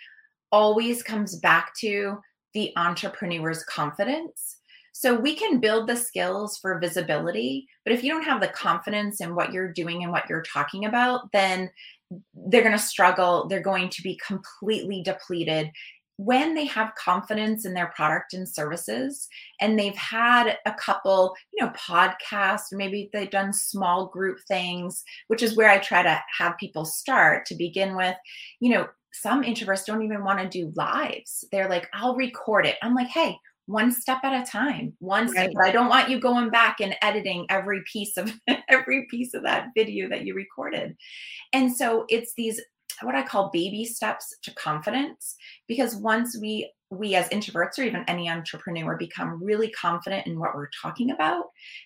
always 0.52 1.02
comes 1.02 1.37
back 1.37 1.73
to 1.80 2.19
the 2.54 2.73
entrepreneur's 2.76 3.64
confidence. 3.64 4.57
So 4.92 5.14
we 5.14 5.35
can 5.35 5.61
build 5.61 5.88
the 5.88 5.97
skills 5.97 6.59
for 6.59 6.78
visibility, 6.80 7.66
but 7.85 7.95
if 7.95 8.02
you 8.02 8.12
don't 8.12 8.25
have 8.25 8.40
the 8.40 8.49
confidence 8.49 9.21
in 9.21 9.35
what 9.35 9.52
you're 9.52 9.73
doing 9.73 10.02
and 10.02 10.12
what 10.12 10.28
you're 10.28 10.42
talking 10.42 10.85
about, 10.85 11.30
then 11.33 11.71
they're 12.35 12.62
going 12.62 12.76
to 12.76 12.78
struggle. 12.78 13.47
They're 13.49 13.62
going 13.62 13.88
to 13.90 14.02
be 14.02 14.21
completely 14.26 15.02
depleted 15.02 15.71
when 16.25 16.55
they 16.55 16.67
have 16.67 16.95
confidence 16.97 17.65
in 17.65 17.73
their 17.73 17.93
product 17.97 18.35
and 18.35 18.47
services 18.47 19.27
and 19.59 19.79
they've 19.79 19.97
had 19.97 20.59
a 20.67 20.73
couple 20.73 21.35
you 21.53 21.65
know 21.65 21.73
podcasts 21.73 22.71
or 22.73 22.77
maybe 22.77 23.09
they've 23.12 23.31
done 23.31 23.55
small 23.55 24.07
group 24.07 24.39
things 24.47 25.03
which 25.29 25.43
is 25.43 25.57
where 25.57 25.71
i 25.71 25.79
try 25.79 26.03
to 26.03 26.23
have 26.39 26.59
people 26.59 26.85
start 26.85 27.47
to 27.47 27.55
begin 27.55 27.97
with 27.97 28.17
you 28.61 28.71
know 28.71 28.87
some 29.12 29.43
introverts 29.43 29.87
don't 29.87 30.03
even 30.03 30.23
want 30.23 30.39
to 30.39 30.49
do 30.49 30.73
lives. 30.77 31.45
They're 31.50 31.69
like 31.69 31.89
i'll 31.95 32.15
record 32.15 32.67
it. 32.67 32.77
I'm 32.83 32.95
like 32.95 33.09
hey 33.09 33.37
one 33.67 33.91
step 33.93 34.19
at 34.25 34.43
a 34.43 34.50
time 34.50 34.93
one 34.99 35.31
right. 35.31 35.50
step 35.50 35.53
i 35.62 35.71
don't 35.71 35.89
want 35.89 36.09
you 36.09 36.19
going 36.19 36.50
back 36.50 36.81
and 36.81 36.97
editing 37.03 37.47
every 37.50 37.83
piece 37.93 38.17
of 38.17 38.33
every 38.69 39.07
piece 39.11 39.35
of 39.35 39.43
that 39.43 39.69
video 39.77 40.09
that 40.09 40.25
you 40.25 40.35
recorded. 40.35 40.97
And 41.53 41.75
so 41.75 42.05
it's 42.09 42.33
these 42.37 42.61
what 43.02 43.14
I 43.14 43.23
call 43.23 43.50
baby 43.50 43.85
steps 43.85 44.35
to 44.42 44.54
confidence 44.54 45.37
because 45.68 45.97
once 45.97 46.38
we 46.40 46.70
we 46.90 47.14
as 47.14 47.28
introverts 47.28 47.78
or 47.78 47.82
even 47.82 48.04
any 48.09 48.28
entrepreneur 48.28 48.97
become 48.97 49.42
really 49.42 49.70
confident 49.70 50.26
in 50.26 50.38
what 50.38 50.54
we're 50.54 50.70
talking 50.82 51.11
about 51.11 51.44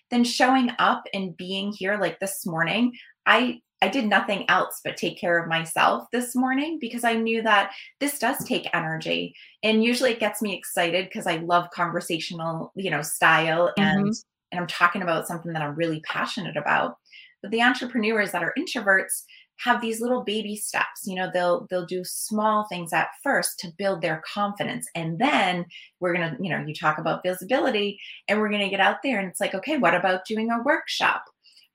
then 0.09 0.23
showing 0.23 0.71
up 0.79 1.03
and 1.13 1.37
being 1.37 1.71
here 1.71 1.97
like 1.97 2.19
this 2.19 2.45
morning 2.45 2.91
I 3.25 3.61
I 3.81 3.89
did 3.89 4.05
nothing 4.05 4.49
else 4.49 4.81
but 4.83 4.97
take 4.97 5.19
care 5.19 5.37
of 5.37 5.49
myself 5.49 6.07
this 6.11 6.35
morning 6.35 6.79
because 6.79 7.03
I 7.03 7.13
knew 7.13 7.43
that 7.43 7.71
this 7.99 8.17
does 8.17 8.43
take 8.43 8.67
energy 8.73 9.35
and 9.63 9.83
usually 9.83 10.11
it 10.11 10.19
gets 10.19 10.41
me 10.41 10.55
excited 10.57 11.05
because 11.05 11.27
I 11.27 11.37
love 11.37 11.69
conversational, 11.71 12.71
you 12.75 12.89
know, 12.89 13.01
style 13.01 13.71
and 13.77 14.05
mm-hmm. 14.07 14.51
and 14.51 14.61
I'm 14.61 14.67
talking 14.67 15.01
about 15.01 15.27
something 15.27 15.53
that 15.53 15.61
I'm 15.61 15.75
really 15.75 15.99
passionate 16.01 16.57
about. 16.57 16.95
But 17.41 17.51
the 17.51 17.61
entrepreneurs 17.61 18.31
that 18.31 18.43
are 18.43 18.55
introverts, 18.57 19.23
have 19.57 19.81
these 19.81 20.01
little 20.01 20.23
baby 20.23 20.55
steps. 20.55 21.05
You 21.05 21.15
know 21.15 21.29
they'll 21.33 21.67
they'll 21.69 21.85
do 21.85 22.03
small 22.03 22.65
things 22.67 22.93
at 22.93 23.09
first 23.23 23.59
to 23.59 23.71
build 23.77 24.01
their 24.01 24.21
confidence. 24.31 24.87
And 24.95 25.19
then 25.19 25.65
we're 25.99 26.15
going 26.15 26.35
to 26.35 26.43
you 26.43 26.49
know 26.49 26.63
you 26.65 26.73
talk 26.73 26.97
about 26.97 27.23
visibility 27.23 27.99
and 28.27 28.39
we're 28.39 28.49
going 28.49 28.61
to 28.63 28.69
get 28.69 28.79
out 28.79 28.97
there 29.03 29.19
and 29.19 29.29
it's 29.29 29.39
like 29.39 29.55
okay 29.55 29.77
what 29.77 29.95
about 29.95 30.25
doing 30.25 30.51
a 30.51 30.63
workshop? 30.63 31.23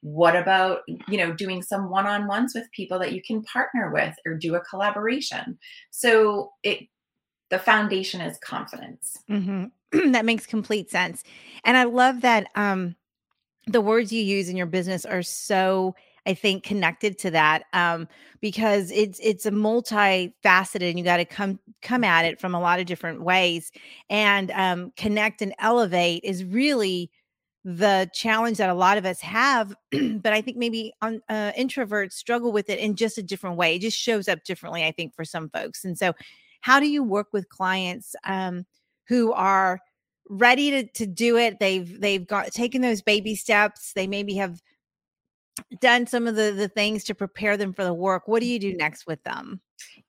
What 0.02 0.36
about 0.36 0.80
you 1.08 1.18
know 1.18 1.32
doing 1.32 1.62
some 1.62 1.90
one-on-ones 1.90 2.52
with 2.54 2.70
people 2.72 2.98
that 2.98 3.12
you 3.12 3.22
can 3.22 3.42
partner 3.42 3.92
with 3.92 4.14
or 4.26 4.34
do 4.34 4.54
a 4.54 4.60
collaboration? 4.60 5.58
So 5.90 6.52
it 6.62 6.88
the 7.50 7.58
foundation 7.58 8.20
is 8.20 8.38
confidence. 8.38 9.18
Mm-hmm. 9.28 10.10
that 10.12 10.24
makes 10.24 10.46
complete 10.46 10.90
sense. 10.90 11.24
And 11.64 11.76
i 11.76 11.84
love 11.84 12.20
that 12.20 12.46
um 12.54 12.96
the 13.66 13.80
words 13.80 14.12
you 14.12 14.22
use 14.22 14.48
in 14.48 14.56
your 14.56 14.66
business 14.66 15.04
are 15.04 15.22
so 15.22 15.94
I 16.26 16.34
think 16.34 16.64
connected 16.64 17.18
to 17.20 17.30
that 17.32 17.64
um, 17.72 18.08
because 18.40 18.90
it's 18.90 19.18
it's 19.22 19.46
a 19.46 19.50
multifaceted 19.50 20.88
and 20.88 20.98
you 20.98 21.04
got 21.04 21.18
to 21.18 21.24
come 21.24 21.58
come 21.82 22.04
at 22.04 22.24
it 22.24 22.40
from 22.40 22.54
a 22.54 22.60
lot 22.60 22.80
of 22.80 22.86
different 22.86 23.22
ways 23.22 23.72
and 24.08 24.50
um, 24.52 24.92
connect 24.96 25.42
and 25.42 25.54
elevate 25.58 26.22
is 26.24 26.44
really 26.44 27.10
the 27.64 28.08
challenge 28.14 28.56
that 28.56 28.70
a 28.70 28.74
lot 28.74 28.96
of 28.96 29.04
us 29.04 29.20
have 29.20 29.74
but 29.92 30.32
i 30.32 30.40
think 30.40 30.56
maybe 30.56 30.94
on 31.02 31.20
uh, 31.28 31.52
introverts 31.58 32.14
struggle 32.14 32.52
with 32.52 32.70
it 32.70 32.78
in 32.78 32.96
just 32.96 33.18
a 33.18 33.22
different 33.22 33.58
way 33.58 33.76
it 33.76 33.82
just 33.82 33.98
shows 33.98 34.28
up 34.28 34.42
differently 34.44 34.82
i 34.82 34.90
think 34.90 35.14
for 35.14 35.26
some 35.26 35.50
folks 35.50 35.84
and 35.84 35.98
so 35.98 36.14
how 36.62 36.80
do 36.80 36.88
you 36.88 37.02
work 37.02 37.28
with 37.32 37.48
clients 37.48 38.14
um, 38.24 38.64
who 39.08 39.32
are 39.32 39.80
ready 40.28 40.70
to, 40.70 40.86
to 40.92 41.06
do 41.06 41.36
it? 41.36 41.58
They've 41.58 42.00
they've 42.00 42.26
got 42.26 42.52
taken 42.52 42.80
those 42.80 43.02
baby 43.02 43.34
steps 43.34 43.92
they 43.92 44.06
maybe 44.06 44.34
have 44.34 44.62
done 45.80 46.06
some 46.06 46.26
of 46.26 46.36
the 46.36 46.52
the 46.52 46.68
things 46.68 47.04
to 47.04 47.14
prepare 47.14 47.56
them 47.56 47.72
for 47.72 47.84
the 47.84 47.94
work 47.94 48.26
what 48.26 48.40
do 48.40 48.46
you 48.46 48.58
do 48.58 48.74
next 48.76 49.06
with 49.06 49.22
them? 49.24 49.60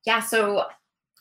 Yeah 0.05 0.19
so 0.19 0.65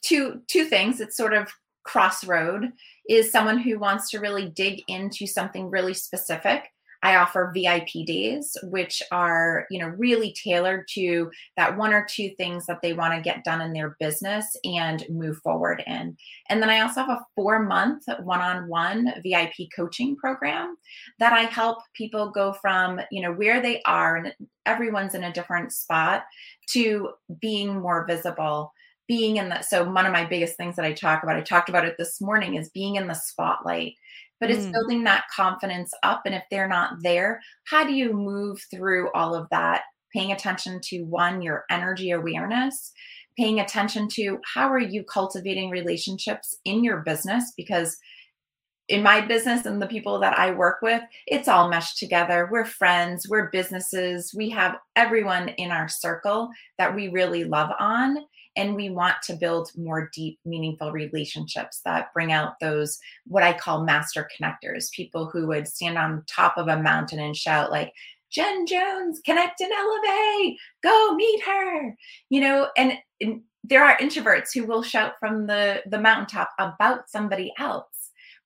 two 0.03 0.41
two 0.47 0.65
things 0.65 1.01
it's 1.01 1.17
sort 1.17 1.35
of 1.35 1.51
crossroad 1.85 2.73
is 3.09 3.33
someone 3.33 3.59
who 3.59 3.79
wants 3.79 4.11
to 4.11 4.21
really 4.21 4.49
dig 4.51 4.83
into 4.89 5.27
something 5.27 5.71
really 5.71 5.95
specific 5.95 6.71
I 7.03 7.17
offer 7.17 7.53
VIP 7.55 8.07
days, 8.07 8.57
which 8.65 9.03
are, 9.11 9.67
you 9.71 9.81
know, 9.81 9.89
really 9.89 10.33
tailored 10.33 10.87
to 10.95 11.31
that 11.57 11.77
one 11.77 11.93
or 11.93 12.07
two 12.09 12.31
things 12.37 12.67
that 12.67 12.83
they 12.83 12.93
want 12.93 13.15
to 13.15 13.21
get 13.21 13.45
done 13.45 13.61
in 13.61 13.73
their 13.73 13.97
business 13.99 14.45
and 14.65 15.05
move 15.09 15.39
forward 15.39 15.83
in. 15.87 16.17
And 16.49 16.63
then 16.63 16.69
I 16.69 16.81
also 16.81 17.01
have 17.01 17.09
a 17.09 17.27
four 17.35 17.61
month 17.61 18.05
one 18.23 18.41
on 18.41 18.69
one 18.69 19.15
VIP 19.23 19.69
coaching 19.75 20.17
program 20.17 20.77
that 21.19 21.33
I 21.33 21.43
help 21.43 21.79
people 21.95 22.31
go 22.31 22.53
from, 22.53 23.01
you 23.11 23.23
know, 23.23 23.33
where 23.33 23.63
they 23.63 23.81
are, 23.87 24.17
and 24.17 24.35
everyone's 24.67 25.15
in 25.15 25.25
a 25.25 25.33
different 25.33 25.73
spot, 25.73 26.25
to 26.71 27.11
being 27.41 27.81
more 27.81 28.07
visible 28.07 28.73
being 29.11 29.39
in 29.39 29.49
the 29.49 29.61
so 29.61 29.83
one 29.91 30.07
of 30.07 30.13
my 30.13 30.25
biggest 30.25 30.57
things 30.57 30.77
that 30.77 30.85
I 30.85 30.93
talk 30.93 31.25
about, 31.25 31.35
I 31.35 31.41
talked 31.41 31.69
about 31.69 31.85
it 31.85 31.97
this 31.99 32.21
morning, 32.21 32.55
is 32.55 32.69
being 32.69 32.95
in 32.95 33.09
the 33.09 33.15
spotlight. 33.15 33.95
But 34.41 34.51
it's 34.51 34.65
mm. 34.65 34.73
building 34.73 35.05
that 35.05 35.25
confidence 35.35 35.93
up. 36.03 36.23
And 36.25 36.35
if 36.35 36.43
they're 36.51 36.69
not 36.69 36.95
there, 37.03 37.41
how 37.65 37.85
do 37.85 37.93
you 37.93 38.13
move 38.13 38.61
through 38.71 39.11
all 39.13 39.35
of 39.35 39.47
that? 39.51 39.83
Paying 40.15 40.33
attention 40.33 40.81
to 40.85 41.03
one, 41.03 41.43
your 41.43 41.65
energy 41.71 42.11
awareness, 42.11 42.93
paying 43.37 43.61
attention 43.61 44.09
to 44.09 44.39
how 44.55 44.69
are 44.69 44.81
you 44.81 45.05
cultivating 45.05 45.71
relationships 45.71 46.57
in 46.65 46.83
your 46.83 46.99
business? 46.99 47.53
Because 47.57 47.97
in 48.91 49.05
my 49.05 49.21
business 49.21 49.67
and 49.67 49.81
the 49.81 49.87
people 49.87 50.19
that 50.19 50.37
I 50.37 50.51
work 50.51 50.83
with, 50.83 51.01
it's 51.29 51.47
all 51.47 51.71
meshed 51.71 51.99
together. 51.99 52.49
We're 52.51 52.65
friends, 52.65 53.29
we're 53.29 53.49
businesses, 53.51 54.35
we 54.37 54.51
have 54.51 54.77
everyone 54.97 55.51
in 55.51 55.71
our 55.71 55.89
circle 55.89 56.51
that 56.77 56.95
we 56.95 57.09
really 57.09 57.45
love 57.45 57.71
on. 57.79 58.17
And 58.57 58.75
we 58.75 58.91
want 58.91 59.17
to 59.25 59.35
build 59.35 59.71
more 59.77 60.11
deep, 60.13 60.39
meaningful 60.45 60.93
relationships 60.93 61.81
that 61.85 62.13
bring 62.13 62.33
out 62.33 62.55
those, 62.61 62.99
what 63.27 63.43
I 63.43 63.53
call 63.53 63.85
master 63.85 64.29
connectors, 64.37 64.91
people 64.91 65.27
who 65.27 65.47
would 65.47 65.69
stand 65.69 65.97
on 65.97 66.25
top 66.27 66.57
of 66.57 66.69
a 66.69 66.83
mountain 66.83 67.21
and 67.21 67.37
shout, 67.37 67.71
like, 67.71 67.93
Jen 68.31 68.67
Jones, 68.67 69.21
connect 69.25 69.61
and 69.61 69.73
elevate, 69.73 70.57
go 70.83 71.15
meet 71.15 71.43
her. 71.45 71.97
You 72.29 72.41
know, 72.41 72.69
and, 72.77 72.95
and 73.21 73.43
there 73.65 73.85
are 73.85 73.99
introverts 73.99 74.55
who 74.55 74.65
will 74.65 74.83
shout 74.83 75.15
from 75.21 75.47
the, 75.47 75.83
the 75.87 76.01
mountaintop 76.01 76.51
about 76.59 77.11
somebody 77.11 77.53
else 77.59 78.00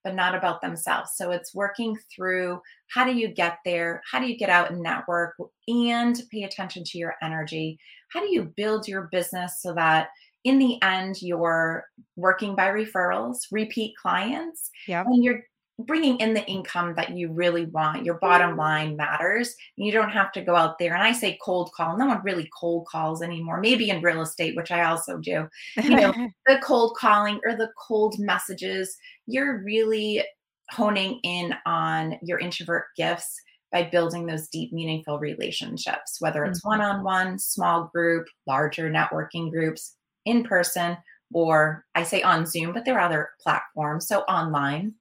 but 0.04 0.14
not 0.14 0.34
about 0.34 0.60
themselves. 0.60 1.12
So 1.16 1.30
it's 1.30 1.54
working 1.54 1.96
through 2.14 2.60
how 2.88 3.04
do 3.04 3.16
you 3.16 3.28
get 3.28 3.58
there? 3.64 4.02
How 4.10 4.20
do 4.20 4.26
you 4.26 4.36
get 4.36 4.50
out 4.50 4.70
and 4.70 4.80
network 4.80 5.34
and 5.66 6.20
pay 6.30 6.44
attention 6.44 6.84
to 6.84 6.98
your 6.98 7.14
energy? 7.22 7.78
How 8.12 8.20
do 8.20 8.32
you 8.32 8.52
build 8.56 8.86
your 8.86 9.08
business 9.10 9.60
so 9.60 9.74
that 9.74 10.08
in 10.44 10.58
the 10.58 10.80
end 10.82 11.22
you're 11.22 11.86
working 12.16 12.54
by 12.54 12.68
referrals, 12.68 13.38
repeat 13.50 13.96
clients, 13.96 14.70
yep. 14.86 15.06
and 15.06 15.24
you're 15.24 15.40
bringing 15.78 16.18
in 16.18 16.34
the 16.34 16.46
income 16.46 16.94
that 16.96 17.10
you 17.10 17.32
really 17.32 17.66
want. 17.66 18.04
Your 18.04 18.18
bottom 18.18 18.52
mm. 18.52 18.58
line 18.58 18.96
matters. 18.96 19.54
You 19.76 19.92
don't 19.92 20.10
have 20.10 20.32
to 20.32 20.42
go 20.42 20.54
out 20.54 20.78
there. 20.78 20.94
And 20.94 21.02
I 21.02 21.12
say 21.12 21.38
cold 21.42 21.70
call. 21.76 21.96
No 21.96 22.06
one 22.06 22.22
really 22.22 22.48
cold 22.58 22.86
calls 22.86 23.22
anymore. 23.22 23.60
Maybe 23.60 23.90
in 23.90 24.02
real 24.02 24.22
estate, 24.22 24.56
which 24.56 24.70
I 24.70 24.84
also 24.84 25.18
do. 25.18 25.48
You 25.82 25.90
know, 25.90 26.12
the 26.46 26.58
cold 26.62 26.96
calling 26.96 27.40
or 27.44 27.56
the 27.56 27.70
cold 27.78 28.16
messages. 28.18 28.96
You're 29.26 29.62
really 29.64 30.24
honing 30.70 31.20
in 31.24 31.54
on 31.66 32.18
your 32.22 32.38
introvert 32.38 32.84
gifts 32.96 33.40
by 33.72 33.82
building 33.82 34.26
those 34.26 34.48
deep, 34.48 34.72
meaningful 34.72 35.18
relationships, 35.18 36.20
whether 36.20 36.44
it's 36.44 36.64
one 36.64 36.80
on 36.80 37.02
one, 37.02 37.38
small 37.40 37.90
group, 37.92 38.28
larger 38.46 38.88
networking 38.88 39.50
groups, 39.50 39.96
in 40.24 40.44
person, 40.44 40.96
or 41.32 41.84
I 41.96 42.04
say 42.04 42.22
on 42.22 42.46
Zoom, 42.46 42.72
but 42.72 42.84
there 42.84 42.96
are 42.96 43.06
other 43.06 43.30
platforms. 43.42 44.06
So 44.06 44.20
online. 44.20 44.94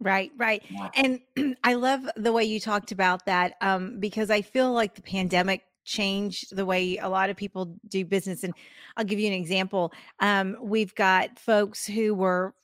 Right, 0.00 0.32
right. 0.36 0.62
Yeah. 0.68 0.90
And 0.94 1.56
I 1.64 1.74
love 1.74 2.08
the 2.16 2.32
way 2.32 2.44
you 2.44 2.60
talked 2.60 2.92
about 2.92 3.26
that 3.26 3.54
um, 3.60 3.98
because 4.00 4.30
I 4.30 4.42
feel 4.42 4.72
like 4.72 4.94
the 4.94 5.02
pandemic 5.02 5.62
changed 5.84 6.54
the 6.54 6.66
way 6.66 6.96
a 6.98 7.08
lot 7.08 7.30
of 7.30 7.36
people 7.36 7.76
do 7.88 8.04
business. 8.04 8.44
And 8.44 8.54
I'll 8.96 9.04
give 9.04 9.18
you 9.18 9.26
an 9.26 9.34
example. 9.34 9.92
Um, 10.20 10.56
we've 10.60 10.94
got 10.94 11.38
folks 11.38 11.86
who 11.86 12.14
were 12.14 12.54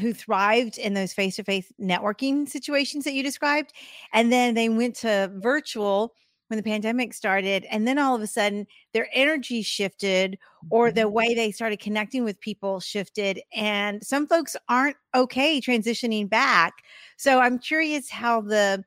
who 0.00 0.12
thrived 0.12 0.76
in 0.76 0.92
those 0.92 1.14
face-to-face 1.14 1.72
networking 1.80 2.46
situations 2.46 3.04
that 3.04 3.14
you 3.14 3.22
described 3.22 3.72
and 4.12 4.30
then 4.30 4.52
they 4.52 4.68
went 4.68 4.94
to 4.94 5.30
virtual 5.36 6.12
when 6.48 6.56
the 6.56 6.62
pandemic 6.62 7.12
started 7.12 7.66
and 7.70 7.86
then 7.86 7.98
all 7.98 8.14
of 8.14 8.22
a 8.22 8.26
sudden 8.26 8.66
their 8.92 9.08
energy 9.12 9.62
shifted 9.62 10.38
or 10.70 10.90
the 10.90 11.02
mm-hmm. 11.02 11.12
way 11.12 11.34
they 11.34 11.50
started 11.50 11.80
connecting 11.80 12.24
with 12.24 12.40
people 12.40 12.80
shifted 12.80 13.40
and 13.54 14.04
some 14.04 14.26
folks 14.26 14.56
aren't 14.68 14.96
okay 15.14 15.60
transitioning 15.60 16.28
back 16.28 16.74
so 17.16 17.40
i'm 17.40 17.58
curious 17.58 18.10
how 18.10 18.40
the 18.40 18.82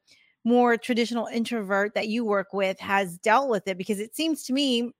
more 0.46 0.78
traditional 0.78 1.28
introvert 1.28 1.94
that 1.94 2.08
you 2.08 2.24
work 2.24 2.54
with 2.54 2.80
has 2.80 3.18
dealt 3.20 3.50
with 3.50 3.68
it 3.68 3.78
because 3.78 4.00
it 4.00 4.16
seems 4.16 4.44
to 4.44 4.54
me 4.54 4.92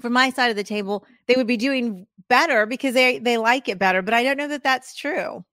from 0.00 0.12
my 0.12 0.30
side 0.30 0.50
of 0.50 0.56
the 0.56 0.64
table 0.64 1.04
they 1.26 1.34
would 1.34 1.46
be 1.46 1.56
doing 1.56 2.06
better 2.28 2.64
because 2.64 2.94
they 2.94 3.18
they 3.18 3.36
like 3.36 3.68
it 3.68 3.78
better 3.78 4.02
but 4.02 4.14
i 4.14 4.22
don't 4.22 4.36
know 4.36 4.48
that 4.48 4.62
that's 4.62 4.94
true 4.94 5.44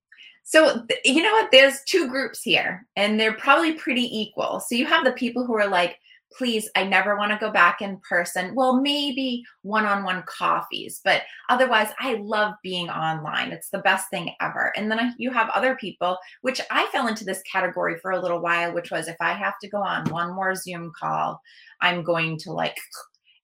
so, 0.50 0.84
you 1.06 1.22
know 1.22 1.32
what? 1.34 1.52
There's 1.52 1.84
two 1.84 2.08
groups 2.08 2.42
here, 2.42 2.88
and 2.96 3.20
they're 3.20 3.34
probably 3.34 3.74
pretty 3.74 4.10
equal. 4.20 4.60
So, 4.60 4.74
you 4.74 4.88
have 4.88 5.06
the 5.06 5.12
people 5.12 5.46
who 5.46 5.54
are 5.54 5.68
like, 5.68 6.00
please, 6.38 6.70
I 6.76 6.84
never 6.84 7.18
want 7.18 7.32
to 7.32 7.38
go 7.38 7.52
back 7.52 7.82
in 7.82 8.00
person. 8.08 8.56
Well, 8.56 8.82
maybe 8.82 9.44
one 9.64 9.86
on 9.86 10.04
one 10.04 10.24
coffees, 10.26 11.02
but 11.04 11.24
otherwise, 11.50 11.90
I 12.00 12.16
love 12.16 12.54
being 12.64 12.90
online. 12.90 13.52
It's 13.52 13.70
the 13.70 13.80
best 13.80 14.10
thing 14.10 14.34
ever. 14.40 14.72
And 14.76 14.92
then 14.92 15.16
you 15.18 15.32
have 15.32 15.50
other 15.50 15.76
people, 15.76 16.18
which 16.42 16.62
I 16.72 16.88
fell 16.88 17.08
into 17.08 17.26
this 17.26 17.42
category 17.52 17.98
for 18.00 18.12
a 18.12 18.22
little 18.22 18.42
while, 18.42 18.74
which 18.74 18.92
was 18.92 19.08
if 19.08 19.18
I 19.20 19.34
have 19.34 19.56
to 19.62 19.70
go 19.70 19.82
on 19.82 20.10
one 20.10 20.34
more 20.34 20.56
Zoom 20.56 20.92
call, 20.98 21.42
I'm 21.82 22.04
going 22.04 22.38
to 22.40 22.52
like 22.52 22.78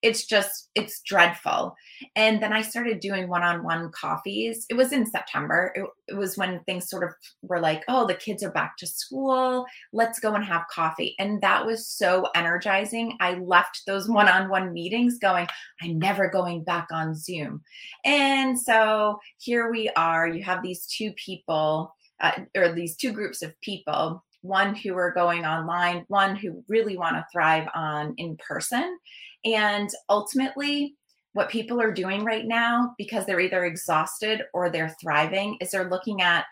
it's 0.05 0.25
just 0.27 0.69
it's 0.75 1.01
dreadful. 1.01 1.75
And 2.15 2.41
then 2.41 2.53
i 2.53 2.61
started 2.61 2.99
doing 2.99 3.27
one-on-one 3.27 3.91
coffees. 3.91 4.65
It 4.69 4.75
was 4.75 4.91
in 4.91 5.05
september. 5.05 5.73
It, 5.75 5.85
it, 6.07 6.15
was 6.15 6.37
when 6.37 6.61
things 6.63 6.89
sort 6.89 7.03
of 7.03 7.09
were 7.41 7.59
like 7.59 7.83
oh 7.87 8.05
the 8.05 8.13
kids 8.13 8.43
are 8.43 8.51
back 8.51 8.77
to 8.77 8.87
school. 8.87 9.65
Let's 9.91 10.19
go 10.19 10.35
and 10.35 10.45
have 10.45 10.67
coffee. 10.71 11.15
And 11.17 11.41
that 11.41 11.65
was 11.65 11.87
so 11.87 12.27
energizing. 12.35 13.17
I 13.19 13.39
left 13.39 13.81
those 13.87 14.07
one-on-one 14.07 14.71
meetings 14.73 15.17
going 15.17 15.47
i'm 15.81 15.97
never 15.97 16.29
going 16.29 16.63
back 16.63 16.87
on 16.91 17.15
zoom. 17.15 17.63
And 18.05 18.59
so 18.59 19.19
here 19.39 19.71
we 19.71 19.89
are. 19.95 20.27
You 20.27 20.43
have 20.43 20.61
these 20.61 20.85
two 20.85 21.13
people 21.13 21.95
uh, 22.21 22.31
or 22.55 22.71
these 22.71 22.95
two 22.95 23.11
groups 23.11 23.41
of 23.41 23.59
people 23.61 24.23
one 24.45 24.75
who 24.75 24.95
are 24.95 25.11
going 25.11 25.45
online, 25.45 26.05
one 26.07 26.35
who 26.35 26.63
really 26.67 26.97
want 26.97 27.15
to 27.15 27.25
thrive 27.31 27.67
on 27.73 28.13
in 28.17 28.37
person. 28.37 28.97
And 29.43 29.89
ultimately, 30.09 30.95
what 31.33 31.49
people 31.49 31.81
are 31.81 31.91
doing 31.91 32.23
right 32.23 32.45
now, 32.45 32.93
because 32.97 33.25
they're 33.25 33.39
either 33.39 33.65
exhausted 33.65 34.43
or 34.53 34.69
they're 34.69 34.95
thriving, 35.01 35.57
is 35.59 35.71
they're 35.71 35.89
looking 35.89 36.21
at 36.21 36.45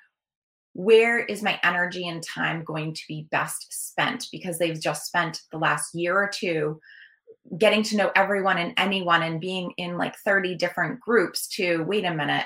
where 0.74 1.20
is 1.20 1.44
my 1.44 1.60
energy 1.64 2.08
and 2.08 2.24
time 2.24 2.64
going 2.64 2.94
to 2.94 3.02
be 3.08 3.28
best 3.32 3.68
spent 3.70 4.28
because 4.32 4.58
they've 4.58 4.82
just 4.82 5.06
spent 5.06 5.42
the 5.52 5.58
last 5.58 5.94
year 5.94 6.18
or 6.18 6.30
two 6.34 6.80
getting 7.58 7.84
to 7.84 7.98
know 7.98 8.12
everyone 8.16 8.58
and 8.58 8.74
anyone 8.78 9.22
and 9.22 9.40
being 9.40 9.72
in 9.78 9.98
like 9.98 10.16
30 10.26 10.56
different 10.56 11.00
groups 11.00 11.48
to 11.48 11.84
wait 11.84 12.06
a 12.06 12.14
minute 12.14 12.46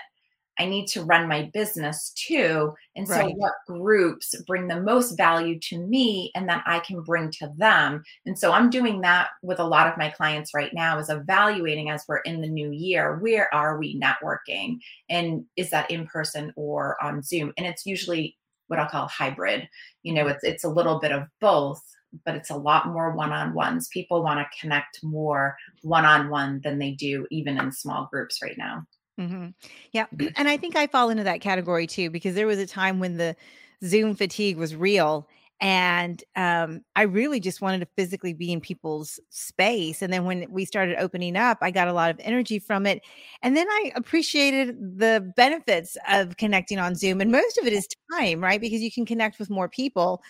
I 0.59 0.65
need 0.65 0.87
to 0.87 1.03
run 1.03 1.27
my 1.27 1.49
business 1.53 2.11
too. 2.15 2.73
And 2.95 3.07
right. 3.07 3.29
so, 3.29 3.35
what 3.35 3.53
groups 3.67 4.35
bring 4.47 4.67
the 4.67 4.81
most 4.81 5.17
value 5.17 5.59
to 5.69 5.79
me 5.79 6.31
and 6.35 6.47
that 6.49 6.63
I 6.65 6.79
can 6.79 7.01
bring 7.01 7.31
to 7.39 7.51
them? 7.57 8.03
And 8.25 8.37
so, 8.37 8.51
I'm 8.51 8.69
doing 8.69 9.01
that 9.01 9.29
with 9.41 9.59
a 9.59 9.67
lot 9.67 9.87
of 9.87 9.97
my 9.97 10.09
clients 10.09 10.53
right 10.53 10.73
now 10.73 10.97
is 10.99 11.09
evaluating 11.09 11.89
as 11.89 12.03
we're 12.07 12.17
in 12.17 12.41
the 12.41 12.47
new 12.47 12.71
year 12.71 13.17
where 13.17 13.53
are 13.53 13.77
we 13.77 13.99
networking? 13.99 14.77
And 15.09 15.45
is 15.55 15.69
that 15.71 15.89
in 15.91 16.07
person 16.07 16.53
or 16.55 17.01
on 17.03 17.21
Zoom? 17.21 17.53
And 17.57 17.65
it's 17.65 17.85
usually 17.85 18.37
what 18.67 18.79
I'll 18.79 18.89
call 18.89 19.07
hybrid. 19.07 19.67
You 20.03 20.13
know, 20.13 20.25
mm-hmm. 20.25 20.31
it's 20.31 20.43
it's 20.43 20.63
a 20.63 20.69
little 20.69 20.99
bit 20.99 21.11
of 21.11 21.23
both, 21.41 21.81
but 22.25 22.35
it's 22.35 22.49
a 22.49 22.55
lot 22.55 22.87
more 22.87 23.11
one-on-ones. 23.15 23.89
People 23.89 24.23
want 24.23 24.39
to 24.39 24.59
connect 24.59 25.03
more 25.03 25.55
one-on-one 25.81 26.61
than 26.63 26.79
they 26.79 26.91
do 26.91 27.25
even 27.31 27.57
in 27.57 27.71
small 27.71 28.07
groups 28.11 28.39
right 28.41 28.57
now. 28.57 28.85
Mm-hmm. 29.19 29.47
Yeah. 29.91 30.05
And 30.35 30.47
I 30.47 30.57
think 30.57 30.75
I 30.75 30.87
fall 30.87 31.09
into 31.09 31.23
that 31.23 31.41
category 31.41 31.87
too, 31.87 32.09
because 32.09 32.35
there 32.35 32.47
was 32.47 32.59
a 32.59 32.67
time 32.67 32.99
when 32.99 33.17
the 33.17 33.35
Zoom 33.83 34.15
fatigue 34.15 34.57
was 34.57 34.75
real. 34.75 35.27
And 35.59 36.23
um, 36.35 36.81
I 36.95 37.01
really 37.03 37.39
just 37.39 37.61
wanted 37.61 37.79
to 37.79 37.87
physically 37.95 38.33
be 38.33 38.51
in 38.51 38.61
people's 38.61 39.19
space. 39.31 40.03
And 40.03 40.13
then 40.13 40.23
when 40.25 40.45
we 40.51 40.65
started 40.65 40.97
opening 40.99 41.35
up, 41.35 41.57
I 41.61 41.71
got 41.71 41.87
a 41.87 41.93
lot 41.93 42.11
of 42.11 42.19
energy 42.19 42.59
from 42.59 42.85
it. 42.85 43.01
And 43.41 43.57
then 43.57 43.67
I 43.67 43.91
appreciated 43.95 44.99
the 44.99 45.33
benefits 45.35 45.97
of 46.07 46.37
connecting 46.37 46.77
on 46.77 46.93
Zoom. 46.93 47.21
And 47.21 47.31
most 47.31 47.57
of 47.57 47.65
it 47.65 47.73
is 47.73 47.87
time, 48.13 48.39
right? 48.43 48.61
Because 48.61 48.81
you 48.81 48.91
can 48.91 49.03
connect 49.03 49.39
with 49.39 49.49
more 49.49 49.67
people 49.67 50.21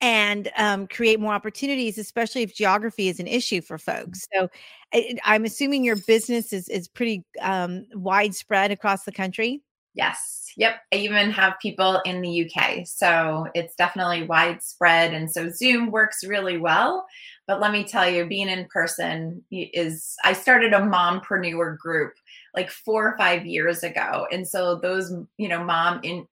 and 0.00 0.50
um, 0.56 0.86
create 0.86 1.20
more 1.20 1.34
opportunities, 1.34 1.98
especially 1.98 2.42
if 2.42 2.54
geography 2.54 3.08
is 3.08 3.20
an 3.20 3.26
issue 3.26 3.60
for 3.60 3.78
folks. 3.78 4.26
So, 4.34 4.48
I, 4.94 5.18
am 5.24 5.44
assuming 5.44 5.84
your 5.84 5.96
business 5.96 6.52
is 6.52 6.68
is 6.68 6.88
pretty 6.88 7.24
um, 7.40 7.86
widespread 7.94 8.70
across 8.70 9.04
the 9.04 9.12
country. 9.12 9.62
Yes. 9.96 10.52
Yep. 10.58 10.76
I 10.92 10.96
even 10.96 11.30
have 11.30 11.54
people 11.60 12.00
in 12.04 12.20
the 12.20 12.44
UK. 12.50 12.86
So 12.86 13.46
it's 13.54 13.74
definitely 13.74 14.24
widespread. 14.24 15.12
And 15.12 15.30
so 15.30 15.50
Zoom 15.50 15.90
works 15.90 16.24
really 16.24 16.58
well. 16.58 17.06
But 17.46 17.60
let 17.60 17.72
me 17.72 17.84
tell 17.84 18.08
you, 18.08 18.26
being 18.26 18.48
in 18.48 18.66
person 18.66 19.42
is, 19.50 20.14
I 20.22 20.34
started 20.34 20.72
a 20.74 20.80
mompreneur 20.80 21.78
group 21.78 22.12
like 22.54 22.70
four 22.70 23.08
or 23.08 23.16
five 23.16 23.46
years 23.46 23.82
ago. 23.82 24.26
And 24.30 24.46
so 24.46 24.76
those, 24.76 25.12
you 25.38 25.48
know, 25.48 25.62
mom 25.64 26.00
in, 26.02 26.26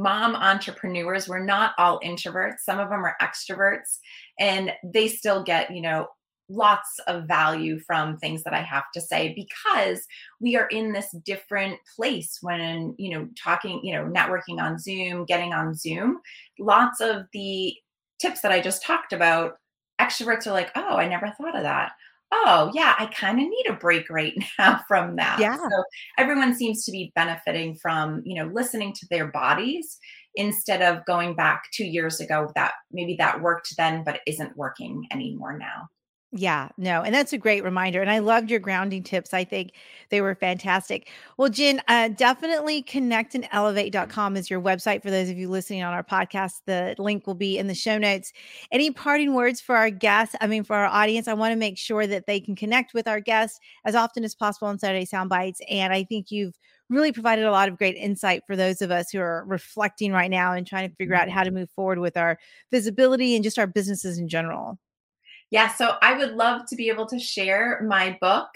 mom 0.00 0.34
entrepreneurs 0.34 1.28
were 1.28 1.40
not 1.40 1.72
all 1.78 2.00
introverts 2.00 2.58
some 2.64 2.78
of 2.78 2.88
them 2.88 3.04
are 3.04 3.16
extroverts 3.22 3.98
and 4.38 4.72
they 4.82 5.08
still 5.08 5.42
get 5.42 5.74
you 5.74 5.82
know 5.82 6.06
lots 6.48 6.98
of 7.06 7.26
value 7.26 7.78
from 7.78 8.16
things 8.16 8.42
that 8.42 8.54
I 8.54 8.60
have 8.60 8.84
to 8.94 9.00
say 9.00 9.34
because 9.34 10.06
we 10.40 10.56
are 10.56 10.66
in 10.66 10.92
this 10.92 11.14
different 11.24 11.78
place 11.96 12.38
when, 12.42 12.94
you 12.98 13.10
know, 13.10 13.28
talking, 13.42 13.80
you 13.82 13.94
know, 13.94 14.04
networking 14.04 14.60
on 14.60 14.78
Zoom, 14.78 15.24
getting 15.24 15.52
on 15.52 15.74
Zoom. 15.74 16.20
Lots 16.58 17.00
of 17.00 17.26
the 17.32 17.74
tips 18.20 18.40
that 18.42 18.52
I 18.52 18.60
just 18.60 18.84
talked 18.84 19.12
about, 19.12 19.54
extroverts 20.00 20.46
are 20.46 20.52
like, 20.52 20.70
oh, 20.76 20.96
I 20.96 21.08
never 21.08 21.32
thought 21.36 21.56
of 21.56 21.62
that. 21.62 21.92
Oh, 22.32 22.70
yeah, 22.74 22.94
I 22.98 23.06
kind 23.06 23.40
of 23.40 23.48
need 23.48 23.66
a 23.68 23.74
break 23.74 24.10
right 24.10 24.34
now 24.58 24.80
from 24.88 25.16
that. 25.16 25.38
Yeah. 25.38 25.56
So 25.56 25.84
everyone 26.18 26.54
seems 26.54 26.84
to 26.84 26.92
be 26.92 27.12
benefiting 27.14 27.76
from, 27.76 28.22
you 28.24 28.34
know, 28.34 28.50
listening 28.52 28.92
to 28.94 29.06
their 29.10 29.28
bodies 29.28 29.98
instead 30.34 30.82
of 30.82 31.04
going 31.06 31.36
back 31.36 31.64
two 31.72 31.84
years 31.84 32.20
ago 32.20 32.50
that 32.56 32.72
maybe 32.90 33.14
that 33.18 33.40
worked 33.40 33.72
then 33.76 34.02
but 34.04 34.20
isn't 34.26 34.56
working 34.56 35.06
anymore 35.12 35.56
now. 35.56 35.88
Yeah, 36.36 36.70
no, 36.76 37.02
and 37.02 37.14
that's 37.14 37.32
a 37.32 37.38
great 37.38 37.62
reminder. 37.62 38.00
And 38.00 38.10
I 38.10 38.18
loved 38.18 38.50
your 38.50 38.58
grounding 38.58 39.04
tips. 39.04 39.32
I 39.32 39.44
think 39.44 39.70
they 40.08 40.20
were 40.20 40.34
fantastic. 40.34 41.08
Well, 41.38 41.48
Jen, 41.48 41.80
uh, 41.86 42.08
definitely 42.08 42.82
connectandelevate.com 42.82 44.36
is 44.36 44.50
your 44.50 44.60
website 44.60 45.00
for 45.04 45.12
those 45.12 45.30
of 45.30 45.38
you 45.38 45.48
listening 45.48 45.84
on 45.84 45.94
our 45.94 46.02
podcast. 46.02 46.62
The 46.66 46.96
link 46.98 47.28
will 47.28 47.36
be 47.36 47.56
in 47.56 47.68
the 47.68 47.74
show 47.74 47.98
notes. 47.98 48.32
Any 48.72 48.90
parting 48.90 49.34
words 49.34 49.60
for 49.60 49.76
our 49.76 49.90
guests? 49.90 50.34
I 50.40 50.48
mean, 50.48 50.64
for 50.64 50.74
our 50.74 50.86
audience, 50.86 51.28
I 51.28 51.34
want 51.34 51.52
to 51.52 51.56
make 51.56 51.78
sure 51.78 52.04
that 52.04 52.26
they 52.26 52.40
can 52.40 52.56
connect 52.56 52.94
with 52.94 53.06
our 53.06 53.20
guests 53.20 53.60
as 53.84 53.94
often 53.94 54.24
as 54.24 54.34
possible 54.34 54.66
on 54.66 54.80
Saturday 54.80 55.04
Sound 55.04 55.30
Bites. 55.30 55.60
And 55.70 55.92
I 55.92 56.02
think 56.02 56.32
you've 56.32 56.58
really 56.90 57.12
provided 57.12 57.44
a 57.44 57.52
lot 57.52 57.68
of 57.68 57.78
great 57.78 57.94
insight 57.94 58.42
for 58.44 58.56
those 58.56 58.82
of 58.82 58.90
us 58.90 59.10
who 59.12 59.20
are 59.20 59.44
reflecting 59.46 60.10
right 60.10 60.30
now 60.30 60.52
and 60.52 60.66
trying 60.66 60.88
to 60.90 60.96
figure 60.96 61.14
out 61.14 61.28
how 61.28 61.44
to 61.44 61.52
move 61.52 61.70
forward 61.70 62.00
with 62.00 62.16
our 62.16 62.38
visibility 62.72 63.36
and 63.36 63.44
just 63.44 63.56
our 63.58 63.68
businesses 63.68 64.18
in 64.18 64.26
general. 64.28 64.80
Yeah, 65.50 65.72
so 65.72 65.96
I 66.02 66.16
would 66.16 66.32
love 66.32 66.62
to 66.68 66.76
be 66.76 66.88
able 66.88 67.06
to 67.06 67.18
share 67.18 67.82
my 67.86 68.18
book, 68.20 68.48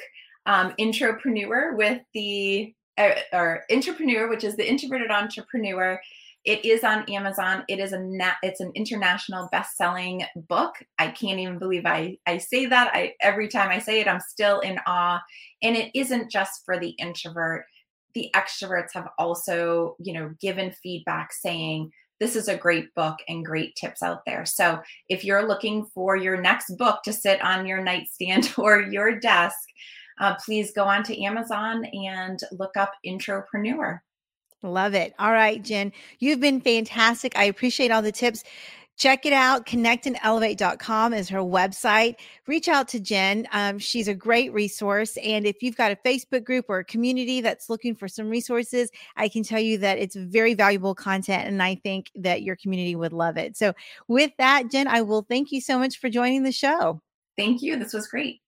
um, 0.46 0.72
Intropreneur, 0.78 1.76
with 1.76 2.02
the 2.14 2.74
uh, 2.96 3.14
or 3.32 3.62
Entrepreneur, 3.70 4.28
which 4.28 4.44
is 4.44 4.56
the 4.56 4.68
introverted 4.68 5.10
entrepreneur. 5.10 6.00
It 6.44 6.64
is 6.64 6.82
on 6.82 7.08
Amazon. 7.10 7.64
It 7.68 7.78
is 7.78 7.92
a 7.92 8.00
nat- 8.00 8.38
it's 8.42 8.60
an 8.60 8.72
international 8.74 9.48
best-selling 9.52 10.24
book. 10.48 10.74
I 10.98 11.08
can't 11.08 11.38
even 11.38 11.58
believe 11.58 11.84
I 11.84 12.16
I 12.26 12.38
say 12.38 12.66
that. 12.66 12.90
I 12.94 13.14
every 13.20 13.48
time 13.48 13.68
I 13.70 13.78
say 13.78 14.00
it, 14.00 14.08
I'm 14.08 14.20
still 14.20 14.60
in 14.60 14.78
awe. 14.86 15.22
And 15.62 15.76
it 15.76 15.90
isn't 15.94 16.30
just 16.30 16.64
for 16.64 16.80
the 16.80 16.90
introvert. 16.90 17.66
The 18.14 18.30
extroverts 18.34 18.94
have 18.94 19.08
also, 19.18 19.94
you 19.98 20.14
know, 20.14 20.34
given 20.40 20.72
feedback 20.82 21.32
saying 21.32 21.90
this 22.20 22.36
is 22.36 22.48
a 22.48 22.56
great 22.56 22.94
book 22.94 23.16
and 23.28 23.44
great 23.44 23.74
tips 23.76 24.02
out 24.02 24.24
there. 24.26 24.44
So 24.44 24.80
if 25.08 25.24
you're 25.24 25.46
looking 25.46 25.86
for 25.94 26.16
your 26.16 26.40
next 26.40 26.76
book 26.76 27.02
to 27.04 27.12
sit 27.12 27.40
on 27.42 27.66
your 27.66 27.82
nightstand 27.82 28.52
or 28.58 28.80
your 28.80 29.18
desk, 29.18 29.58
uh, 30.20 30.34
please 30.44 30.72
go 30.72 30.84
on 30.84 31.02
to 31.04 31.22
Amazon 31.22 31.84
and 31.84 32.40
look 32.52 32.76
up 32.76 32.92
Intropreneur. 33.06 34.00
Love 34.64 34.94
it. 34.94 35.14
All 35.20 35.30
right, 35.30 35.62
Jen, 35.62 35.92
you've 36.18 36.40
been 36.40 36.60
fantastic. 36.60 37.36
I 37.38 37.44
appreciate 37.44 37.92
all 37.92 38.02
the 38.02 38.10
tips. 38.10 38.42
Check 38.98 39.24
it 39.24 39.32
out. 39.32 39.64
Connectandelevate.com 39.64 41.14
is 41.14 41.28
her 41.28 41.38
website. 41.38 42.16
Reach 42.48 42.66
out 42.66 42.88
to 42.88 42.98
Jen. 42.98 43.46
Um, 43.52 43.78
she's 43.78 44.08
a 44.08 44.14
great 44.14 44.52
resource. 44.52 45.16
And 45.18 45.46
if 45.46 45.62
you've 45.62 45.76
got 45.76 45.92
a 45.92 45.96
Facebook 45.96 46.44
group 46.44 46.66
or 46.68 46.80
a 46.80 46.84
community 46.84 47.40
that's 47.40 47.70
looking 47.70 47.94
for 47.94 48.08
some 48.08 48.28
resources, 48.28 48.90
I 49.16 49.28
can 49.28 49.44
tell 49.44 49.60
you 49.60 49.78
that 49.78 49.98
it's 49.98 50.16
very 50.16 50.54
valuable 50.54 50.96
content. 50.96 51.46
And 51.46 51.62
I 51.62 51.76
think 51.76 52.10
that 52.16 52.42
your 52.42 52.56
community 52.56 52.96
would 52.96 53.12
love 53.12 53.36
it. 53.36 53.56
So, 53.56 53.72
with 54.08 54.32
that, 54.38 54.68
Jen, 54.68 54.88
I 54.88 55.02
will 55.02 55.22
thank 55.22 55.52
you 55.52 55.60
so 55.60 55.78
much 55.78 55.98
for 55.98 56.10
joining 56.10 56.42
the 56.42 56.52
show. 56.52 57.00
Thank 57.36 57.62
you. 57.62 57.78
This 57.78 57.92
was 57.92 58.08
great. 58.08 58.40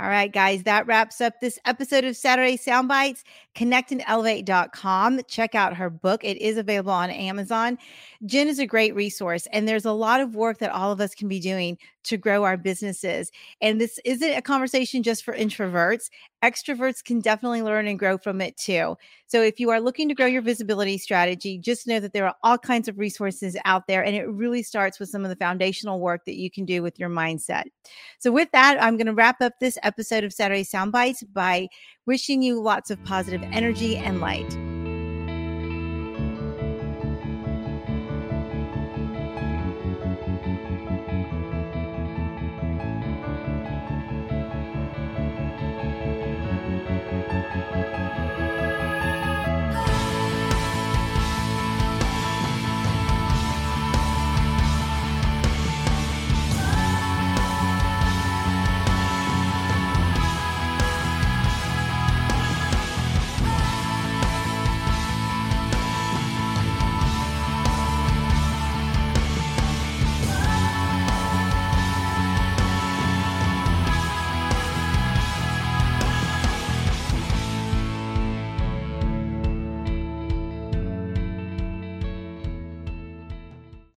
All 0.00 0.08
right, 0.08 0.32
guys, 0.32 0.62
that 0.62 0.86
wraps 0.86 1.20
up 1.20 1.40
this 1.40 1.58
episode 1.64 2.04
of 2.04 2.16
Saturday 2.16 2.56
Soundbites. 2.56 3.24
ConnectAndElevate.com. 3.56 5.20
Check 5.26 5.56
out 5.56 5.74
her 5.74 5.90
book. 5.90 6.22
It 6.22 6.36
is 6.36 6.56
available 6.56 6.92
on 6.92 7.10
Amazon. 7.10 7.78
Jen 8.24 8.46
is 8.46 8.60
a 8.60 8.66
great 8.66 8.94
resource, 8.94 9.48
and 9.52 9.66
there's 9.66 9.84
a 9.84 9.92
lot 9.92 10.20
of 10.20 10.36
work 10.36 10.58
that 10.58 10.70
all 10.70 10.92
of 10.92 11.00
us 11.00 11.16
can 11.16 11.26
be 11.26 11.40
doing 11.40 11.76
to 12.08 12.16
grow 12.16 12.44
our 12.44 12.56
businesses. 12.56 13.30
And 13.60 13.80
this 13.80 13.98
isn't 14.04 14.30
a 14.30 14.42
conversation 14.42 15.02
just 15.02 15.24
for 15.24 15.34
introverts. 15.34 16.10
Extroverts 16.44 17.02
can 17.02 17.20
definitely 17.20 17.62
learn 17.62 17.86
and 17.86 17.98
grow 17.98 18.18
from 18.18 18.40
it 18.40 18.56
too. 18.56 18.96
So 19.26 19.42
if 19.42 19.58
you 19.58 19.70
are 19.70 19.80
looking 19.80 20.08
to 20.08 20.14
grow 20.14 20.26
your 20.26 20.42
visibility 20.42 20.98
strategy, 20.98 21.58
just 21.58 21.86
know 21.86 22.00
that 22.00 22.12
there 22.12 22.26
are 22.26 22.36
all 22.42 22.58
kinds 22.58 22.88
of 22.88 22.98
resources 22.98 23.56
out 23.64 23.86
there. 23.86 24.04
And 24.04 24.14
it 24.14 24.28
really 24.28 24.62
starts 24.62 24.98
with 24.98 25.08
some 25.08 25.24
of 25.24 25.30
the 25.30 25.36
foundational 25.36 26.00
work 26.00 26.24
that 26.26 26.36
you 26.36 26.50
can 26.50 26.64
do 26.64 26.82
with 26.82 26.98
your 26.98 27.10
mindset. 27.10 27.64
So 28.18 28.30
with 28.30 28.50
that, 28.52 28.82
I'm 28.82 28.96
going 28.96 29.06
to 29.06 29.14
wrap 29.14 29.40
up 29.40 29.54
this 29.60 29.78
episode 29.82 30.24
of 30.24 30.32
Saturday 30.32 30.64
Soundbites 30.64 31.24
by 31.32 31.68
wishing 32.06 32.42
you 32.42 32.60
lots 32.60 32.90
of 32.90 33.02
positive 33.04 33.42
energy 33.52 33.96
and 33.96 34.20
light. 34.20 34.67